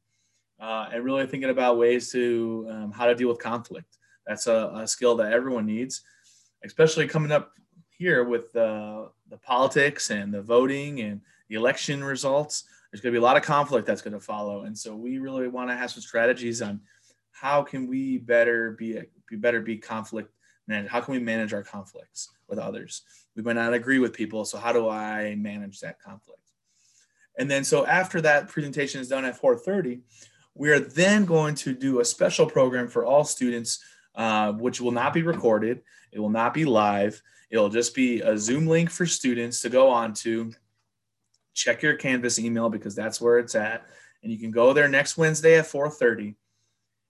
uh, 0.63 0.87
and 0.93 1.03
really 1.03 1.27
thinking 1.27 1.49
about 1.49 1.77
ways 1.77 2.09
to 2.09 2.65
um, 2.69 2.91
how 2.91 3.05
to 3.05 3.13
deal 3.13 3.27
with 3.27 3.37
conflict. 3.37 3.97
That's 4.25 4.47
a, 4.47 4.71
a, 4.75 4.87
skill 4.87 5.17
that 5.17 5.33
everyone 5.33 5.65
needs, 5.65 6.03
especially 6.63 7.05
coming 7.05 7.33
up 7.33 7.51
here 7.89 8.23
with 8.23 8.53
the 8.53 9.09
politics 9.41 10.09
and 10.09 10.33
the 10.33 10.41
voting 10.41 11.01
and 11.01 11.19
the 11.49 11.55
election 11.55 12.01
results. 12.01 12.63
There's 12.89 13.01
going 13.01 13.11
to 13.13 13.19
be 13.19 13.21
a 13.21 13.25
lot 13.25 13.35
of 13.35 13.43
conflict 13.43 13.85
that's 13.85 14.01
going 14.01 14.13
to 14.13 14.21
follow, 14.21 14.61
and 14.63 14.77
so 14.77 14.95
we 14.95 15.17
really 15.17 15.49
want 15.49 15.69
to 15.69 15.75
have 15.75 15.91
some 15.91 16.01
strategies 16.01 16.61
on 16.61 16.79
how 17.31 17.61
can 17.61 17.85
we 17.85 18.19
better 18.19 18.71
be, 18.71 19.01
be 19.27 19.35
better 19.35 19.59
be 19.59 19.77
conflict 19.77 20.31
manage. 20.67 20.89
How 20.89 21.01
can 21.01 21.13
we 21.13 21.19
manage 21.19 21.53
our 21.53 21.63
conflicts 21.63 22.29
with 22.47 22.57
others? 22.57 23.01
We 23.35 23.43
might 23.43 23.53
not 23.53 23.73
agree 23.73 23.99
with 23.99 24.13
people, 24.13 24.45
so 24.45 24.57
how 24.57 24.71
do 24.71 24.87
I 24.87 25.35
manage 25.35 25.81
that 25.81 25.99
conflict? 25.99 26.39
And 27.37 27.51
then 27.51 27.65
so 27.65 27.85
after 27.85 28.21
that 28.21 28.47
presentation 28.47 29.01
is 29.01 29.09
done 29.09 29.25
at 29.25 29.41
4:30 29.41 29.99
we 30.55 30.71
are 30.71 30.79
then 30.79 31.25
going 31.25 31.55
to 31.55 31.73
do 31.73 31.99
a 31.99 32.05
special 32.05 32.45
program 32.45 32.87
for 32.87 33.05
all 33.05 33.23
students, 33.23 33.79
uh, 34.15 34.51
which 34.53 34.79
will 34.79 34.91
not 34.91 35.13
be 35.13 35.23
recorded. 35.23 35.81
It 36.11 36.19
will 36.19 36.29
not 36.29 36.53
be 36.53 36.65
live. 36.65 37.21
It'll 37.49 37.69
just 37.69 37.95
be 37.95 38.21
a 38.21 38.37
Zoom 38.37 38.67
link 38.67 38.89
for 38.89 39.05
students 39.05 39.61
to 39.61 39.69
go 39.69 39.89
on 39.89 40.13
to. 40.15 40.51
Check 41.53 41.81
your 41.81 41.95
Canvas 41.95 42.39
email 42.39 42.69
because 42.69 42.95
that's 42.95 43.21
where 43.21 43.37
it's 43.37 43.55
at. 43.55 43.85
And 44.23 44.31
you 44.31 44.39
can 44.39 44.51
go 44.51 44.73
there 44.73 44.87
next 44.87 45.17
Wednesday 45.17 45.57
at 45.57 45.65
4.30. 45.65 46.35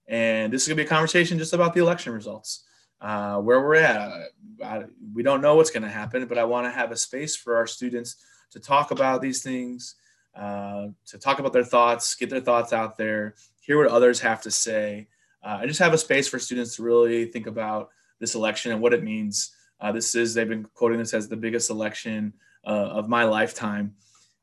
And 0.06 0.52
this 0.52 0.62
is 0.62 0.68
going 0.68 0.76
to 0.76 0.82
be 0.82 0.86
a 0.86 0.90
conversation 0.90 1.38
just 1.38 1.54
about 1.54 1.72
the 1.72 1.80
election 1.80 2.12
results, 2.12 2.64
uh, 3.00 3.38
where 3.38 3.60
we're 3.60 3.76
at. 3.76 4.28
I, 4.62 4.84
we 5.14 5.22
don't 5.22 5.40
know 5.40 5.56
what's 5.56 5.70
going 5.70 5.82
to 5.82 5.88
happen, 5.88 6.26
but 6.26 6.36
I 6.36 6.44
want 6.44 6.66
to 6.66 6.70
have 6.70 6.92
a 6.92 6.96
space 6.96 7.36
for 7.36 7.56
our 7.56 7.66
students 7.66 8.16
to 8.50 8.60
talk 8.60 8.90
about 8.90 9.22
these 9.22 9.42
things, 9.42 9.94
uh, 10.36 10.88
to 11.06 11.18
talk 11.18 11.38
about 11.38 11.52
their 11.52 11.64
thoughts, 11.64 12.14
get 12.14 12.30
their 12.30 12.40
thoughts 12.40 12.72
out 12.72 12.96
there, 12.96 13.34
hear 13.60 13.78
what 13.78 13.88
others 13.88 14.20
have 14.20 14.42
to 14.42 14.50
say. 14.50 15.08
Uh, 15.42 15.58
I 15.60 15.66
just 15.66 15.78
have 15.78 15.92
a 15.92 15.98
space 15.98 16.26
for 16.26 16.38
students 16.38 16.76
to 16.76 16.82
really 16.82 17.26
think 17.26 17.46
about 17.46 17.90
this 18.18 18.34
election 18.34 18.72
and 18.72 18.80
what 18.80 18.94
it 18.94 19.02
means. 19.02 19.54
Uh, 19.80 19.92
this 19.92 20.14
is, 20.14 20.34
they've 20.34 20.48
been 20.48 20.66
quoting 20.74 20.98
this 20.98 21.14
as 21.14 21.28
the 21.28 21.36
biggest 21.36 21.70
election 21.70 22.32
uh, 22.66 22.70
of 22.70 23.08
my 23.08 23.24
lifetime. 23.24 23.94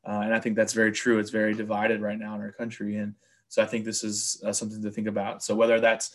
Uh, 0.06 0.20
and 0.24 0.34
I 0.34 0.40
think 0.40 0.56
that's 0.56 0.72
very 0.72 0.92
true. 0.92 1.18
It's 1.18 1.30
very 1.30 1.54
divided 1.54 2.00
right 2.00 2.18
now 2.18 2.34
in 2.34 2.40
our 2.40 2.52
country. 2.52 2.96
And 2.96 3.14
so 3.48 3.62
I 3.62 3.66
think 3.66 3.84
this 3.84 4.02
is 4.02 4.42
something 4.52 4.82
to 4.82 4.90
think 4.90 5.06
about. 5.06 5.42
So 5.42 5.54
whether 5.54 5.78
that's 5.78 6.14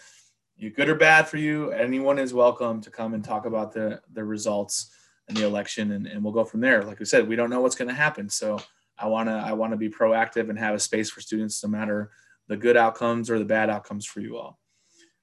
good 0.76 0.90
or 0.90 0.96
bad 0.96 1.28
for 1.28 1.38
you, 1.38 1.72
anyone 1.72 2.18
is 2.18 2.34
welcome 2.34 2.82
to 2.82 2.90
come 2.90 3.14
and 3.14 3.24
talk 3.24 3.46
about 3.46 3.74
the, 3.74 4.02
the 4.14 4.24
results 4.24 4.92
in 5.30 5.36
the 5.36 5.46
election 5.46 5.92
and, 5.92 6.08
and 6.08 6.24
we'll 6.24 6.34
go 6.34 6.44
from 6.44 6.62
there. 6.62 6.84
Like 6.84 7.00
we 7.00 7.06
said, 7.06 7.28
we 7.28 7.36
don't 7.36 7.50
know 7.50 7.62
what's 7.62 7.76
going 7.76 7.90
to 7.90 7.94
happen. 7.94 8.30
So 8.30 8.60
I 9.00 9.08
want 9.08 9.30
to 9.30 9.34
I 9.34 9.54
want 9.54 9.74
to 9.74 9.78
be 9.78 9.90
proactive 9.90 10.50
and 10.50 10.58
have 10.58 10.76
a 10.76 10.80
space 10.80 11.10
for 11.10 11.22
students 11.22 11.64
no 11.64 11.70
matter 11.70 12.12
the 12.48 12.58
good 12.58 12.78
outcomes 12.78 13.30
or 13.30 13.40
the 13.40 13.46
bad 13.46 13.70
outcomes 13.70 14.06
for 14.06 14.22
you 14.22 14.38
all. 14.38 14.60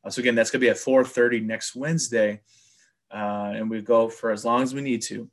Uh, 0.05 0.11
so 0.11 0.21
again, 0.21 0.35
that's 0.35 0.51
going 0.51 0.61
to 0.61 0.67
be 0.67 0.71
at 0.71 0.77
4:30 0.77 1.45
next 1.45 1.75
Wednesday, 1.75 2.41
uh, 3.13 3.53
and 3.55 3.69
we 3.71 3.81
go 3.81 4.09
for 4.09 4.31
as 4.31 4.45
long 4.45 4.63
as 4.63 4.75
we 4.75 4.83
need 4.83 5.03
to. 5.03 5.31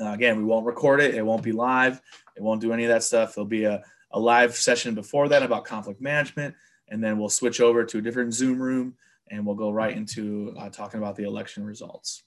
Uh, 0.00 0.12
again, 0.12 0.38
we 0.38 0.44
won't 0.44 0.66
record 0.66 1.00
it. 1.00 1.14
It 1.14 1.24
won't 1.24 1.42
be 1.42 1.52
live. 1.52 2.00
It 2.36 2.42
won't 2.42 2.60
do 2.60 2.72
any 2.72 2.84
of 2.84 2.90
that 2.90 3.02
stuff. 3.02 3.34
There'll 3.34 3.48
be 3.48 3.64
a, 3.64 3.82
a 4.12 4.20
live 4.20 4.54
session 4.54 4.94
before 4.94 5.28
that 5.28 5.42
about 5.42 5.64
conflict 5.64 6.00
management, 6.00 6.54
and 6.88 7.02
then 7.02 7.18
we'll 7.18 7.28
switch 7.28 7.60
over 7.60 7.84
to 7.84 7.98
a 7.98 8.02
different 8.02 8.32
Zoom 8.32 8.60
room 8.60 8.94
and 9.30 9.44
we'll 9.44 9.54
go 9.54 9.70
right 9.70 9.96
into 9.96 10.54
uh, 10.58 10.68
talking 10.70 10.98
about 10.98 11.16
the 11.16 11.24
election 11.24 11.64
results. 11.64 12.22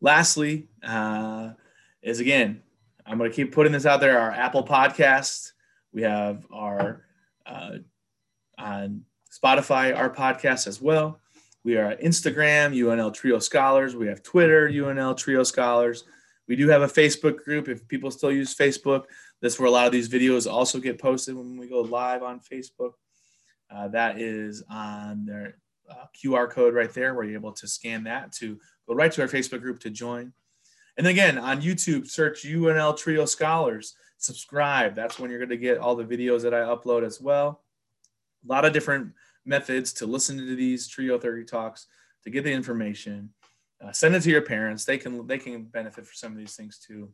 Lastly, 0.00 0.68
uh, 0.82 1.50
is 2.04 2.20
again, 2.20 2.62
I'm 3.06 3.18
going 3.18 3.30
to 3.30 3.34
keep 3.34 3.52
putting 3.52 3.72
this 3.72 3.86
out 3.86 4.00
there. 4.00 4.18
Our 4.18 4.30
Apple 4.30 4.64
podcast, 4.64 5.52
we 5.92 6.02
have 6.02 6.46
our 6.52 7.04
uh, 7.46 7.78
on 8.58 9.02
Spotify, 9.32 9.96
our 9.96 10.10
podcast 10.10 10.66
as 10.66 10.80
well. 10.80 11.20
We 11.64 11.76
are 11.78 11.96
Instagram, 11.96 12.76
UNL 12.76 13.12
Trio 13.12 13.38
Scholars. 13.38 13.96
We 13.96 14.06
have 14.06 14.22
Twitter, 14.22 14.68
UNL 14.68 15.16
Trio 15.16 15.42
Scholars. 15.42 16.04
We 16.46 16.56
do 16.56 16.68
have 16.68 16.82
a 16.82 16.86
Facebook 16.86 17.42
group 17.42 17.68
if 17.68 17.88
people 17.88 18.10
still 18.10 18.30
use 18.30 18.54
Facebook. 18.54 19.04
That's 19.40 19.58
where 19.58 19.68
a 19.68 19.70
lot 19.70 19.86
of 19.86 19.92
these 19.92 20.10
videos 20.10 20.50
also 20.50 20.78
get 20.78 21.00
posted 21.00 21.34
when 21.34 21.56
we 21.56 21.68
go 21.68 21.80
live 21.80 22.22
on 22.22 22.38
Facebook. 22.38 22.92
Uh, 23.74 23.88
that 23.88 24.20
is 24.20 24.62
on 24.68 25.24
their 25.24 25.56
uh, 25.90 26.04
QR 26.14 26.50
code 26.50 26.74
right 26.74 26.92
there, 26.92 27.14
where 27.14 27.24
you're 27.24 27.38
able 27.38 27.52
to 27.52 27.66
scan 27.66 28.04
that 28.04 28.32
to 28.32 28.58
go 28.86 28.94
right 28.94 29.10
to 29.12 29.22
our 29.22 29.28
Facebook 29.28 29.62
group 29.62 29.80
to 29.80 29.90
join. 29.90 30.34
And 30.96 31.06
again, 31.06 31.38
on 31.38 31.60
YouTube, 31.60 32.08
search 32.08 32.44
UNL 32.44 32.96
Trio 32.96 33.24
Scholars. 33.24 33.94
Subscribe. 34.18 34.94
That's 34.94 35.18
when 35.18 35.30
you're 35.30 35.40
going 35.40 35.48
to 35.50 35.56
get 35.56 35.78
all 35.78 35.96
the 35.96 36.04
videos 36.04 36.42
that 36.42 36.54
I 36.54 36.60
upload 36.60 37.04
as 37.04 37.20
well. 37.20 37.62
A 38.48 38.52
lot 38.52 38.64
of 38.64 38.72
different 38.72 39.12
methods 39.44 39.92
to 39.94 40.06
listen 40.06 40.38
to 40.38 40.56
these 40.56 40.86
Trio 40.86 41.18
30 41.18 41.44
talks 41.44 41.86
to 42.22 42.30
get 42.30 42.44
the 42.44 42.52
information. 42.52 43.30
Uh, 43.84 43.92
send 43.92 44.14
it 44.14 44.20
to 44.22 44.30
your 44.30 44.42
parents. 44.42 44.84
They 44.84 44.96
can 44.96 45.26
they 45.26 45.38
can 45.38 45.64
benefit 45.64 46.06
from 46.06 46.14
some 46.14 46.32
of 46.32 46.38
these 46.38 46.54
things 46.54 46.78
too. 46.78 47.10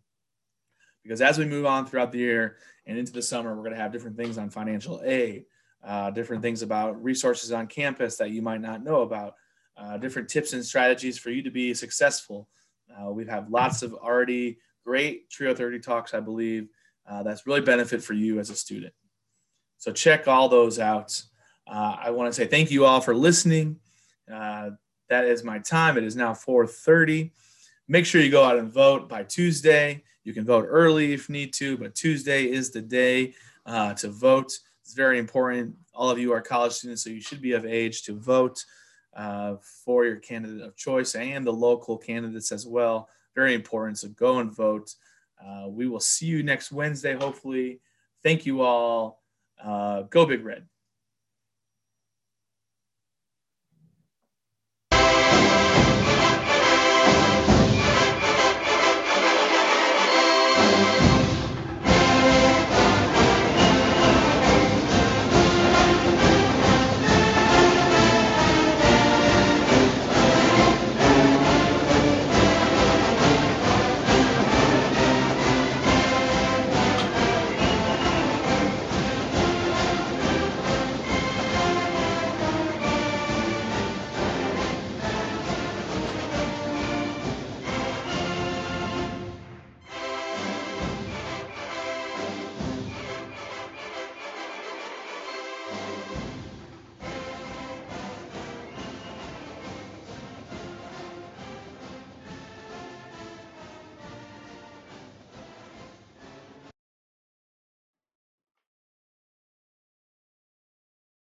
Because 1.02 1.22
as 1.22 1.38
we 1.38 1.46
move 1.46 1.64
on 1.64 1.86
throughout 1.86 2.12
the 2.12 2.18
year 2.18 2.58
and 2.86 2.98
into 2.98 3.12
the 3.12 3.22
summer, 3.22 3.56
we're 3.56 3.62
going 3.62 3.74
to 3.74 3.80
have 3.80 3.92
different 3.92 4.16
things 4.16 4.36
on 4.36 4.50
financial 4.50 5.00
aid, 5.02 5.46
uh, 5.82 6.10
different 6.10 6.42
things 6.42 6.60
about 6.60 7.02
resources 7.02 7.52
on 7.52 7.66
campus 7.66 8.16
that 8.18 8.30
you 8.30 8.42
might 8.42 8.60
not 8.60 8.84
know 8.84 9.00
about, 9.00 9.34
uh, 9.78 9.96
different 9.96 10.28
tips 10.28 10.52
and 10.52 10.64
strategies 10.64 11.16
for 11.16 11.30
you 11.30 11.42
to 11.42 11.50
be 11.50 11.72
successful 11.72 12.48
uh, 12.98 13.10
we 13.10 13.26
have 13.26 13.50
lots 13.50 13.82
of 13.82 13.94
already 13.94 14.58
great 14.84 15.30
Trio 15.30 15.54
30 15.54 15.80
talks, 15.80 16.14
I 16.14 16.20
believe, 16.20 16.68
uh, 17.08 17.22
that's 17.22 17.46
really 17.46 17.60
benefit 17.60 18.02
for 18.02 18.14
you 18.14 18.38
as 18.38 18.50
a 18.50 18.56
student. 18.56 18.92
So 19.78 19.92
check 19.92 20.28
all 20.28 20.48
those 20.48 20.78
out. 20.78 21.22
Uh, 21.66 21.96
I 21.98 22.10
want 22.10 22.28
to 22.28 22.32
say 22.32 22.46
thank 22.46 22.70
you 22.70 22.84
all 22.84 23.00
for 23.00 23.14
listening. 23.14 23.78
Uh, 24.30 24.70
that 25.08 25.24
is 25.24 25.42
my 25.42 25.58
time. 25.58 25.96
It 25.96 26.04
is 26.04 26.16
now 26.16 26.34
4:30. 26.34 27.32
Make 27.88 28.06
sure 28.06 28.20
you 28.20 28.30
go 28.30 28.44
out 28.44 28.58
and 28.58 28.72
vote 28.72 29.08
by 29.08 29.24
Tuesday. 29.24 30.04
You 30.22 30.32
can 30.32 30.44
vote 30.44 30.66
early 30.68 31.12
if 31.12 31.28
need 31.28 31.52
to, 31.54 31.76
but 31.76 31.94
Tuesday 31.94 32.44
is 32.44 32.70
the 32.70 32.82
day 32.82 33.34
uh, 33.66 33.94
to 33.94 34.08
vote. 34.08 34.52
It's 34.82 34.94
very 34.94 35.18
important. 35.18 35.74
All 35.94 36.10
of 36.10 36.18
you 36.18 36.32
are 36.32 36.40
college 36.40 36.72
students, 36.72 37.02
so 37.02 37.10
you 37.10 37.20
should 37.20 37.40
be 37.40 37.52
of 37.52 37.64
age 37.64 38.02
to 38.02 38.14
vote 38.14 38.64
uh, 39.14 39.56
for 39.84 40.04
your 40.04 40.16
candidate 40.16 40.62
of 40.62 40.76
choice 40.76 41.14
and 41.14 41.46
the 41.46 41.52
local 41.52 41.98
candidates 41.98 42.52
as 42.52 42.66
well. 42.66 43.08
Very 43.34 43.54
important. 43.54 43.98
So 43.98 44.08
go 44.08 44.38
and 44.38 44.54
vote. 44.54 44.94
Uh, 45.44 45.68
we 45.68 45.88
will 45.88 46.00
see 46.00 46.26
you 46.26 46.42
next 46.42 46.70
Wednesday, 46.70 47.14
hopefully. 47.14 47.80
Thank 48.22 48.46
you 48.46 48.62
all. 48.62 49.22
Uh, 49.62 50.02
go 50.02 50.26
Big 50.26 50.44
Red. 50.44 50.69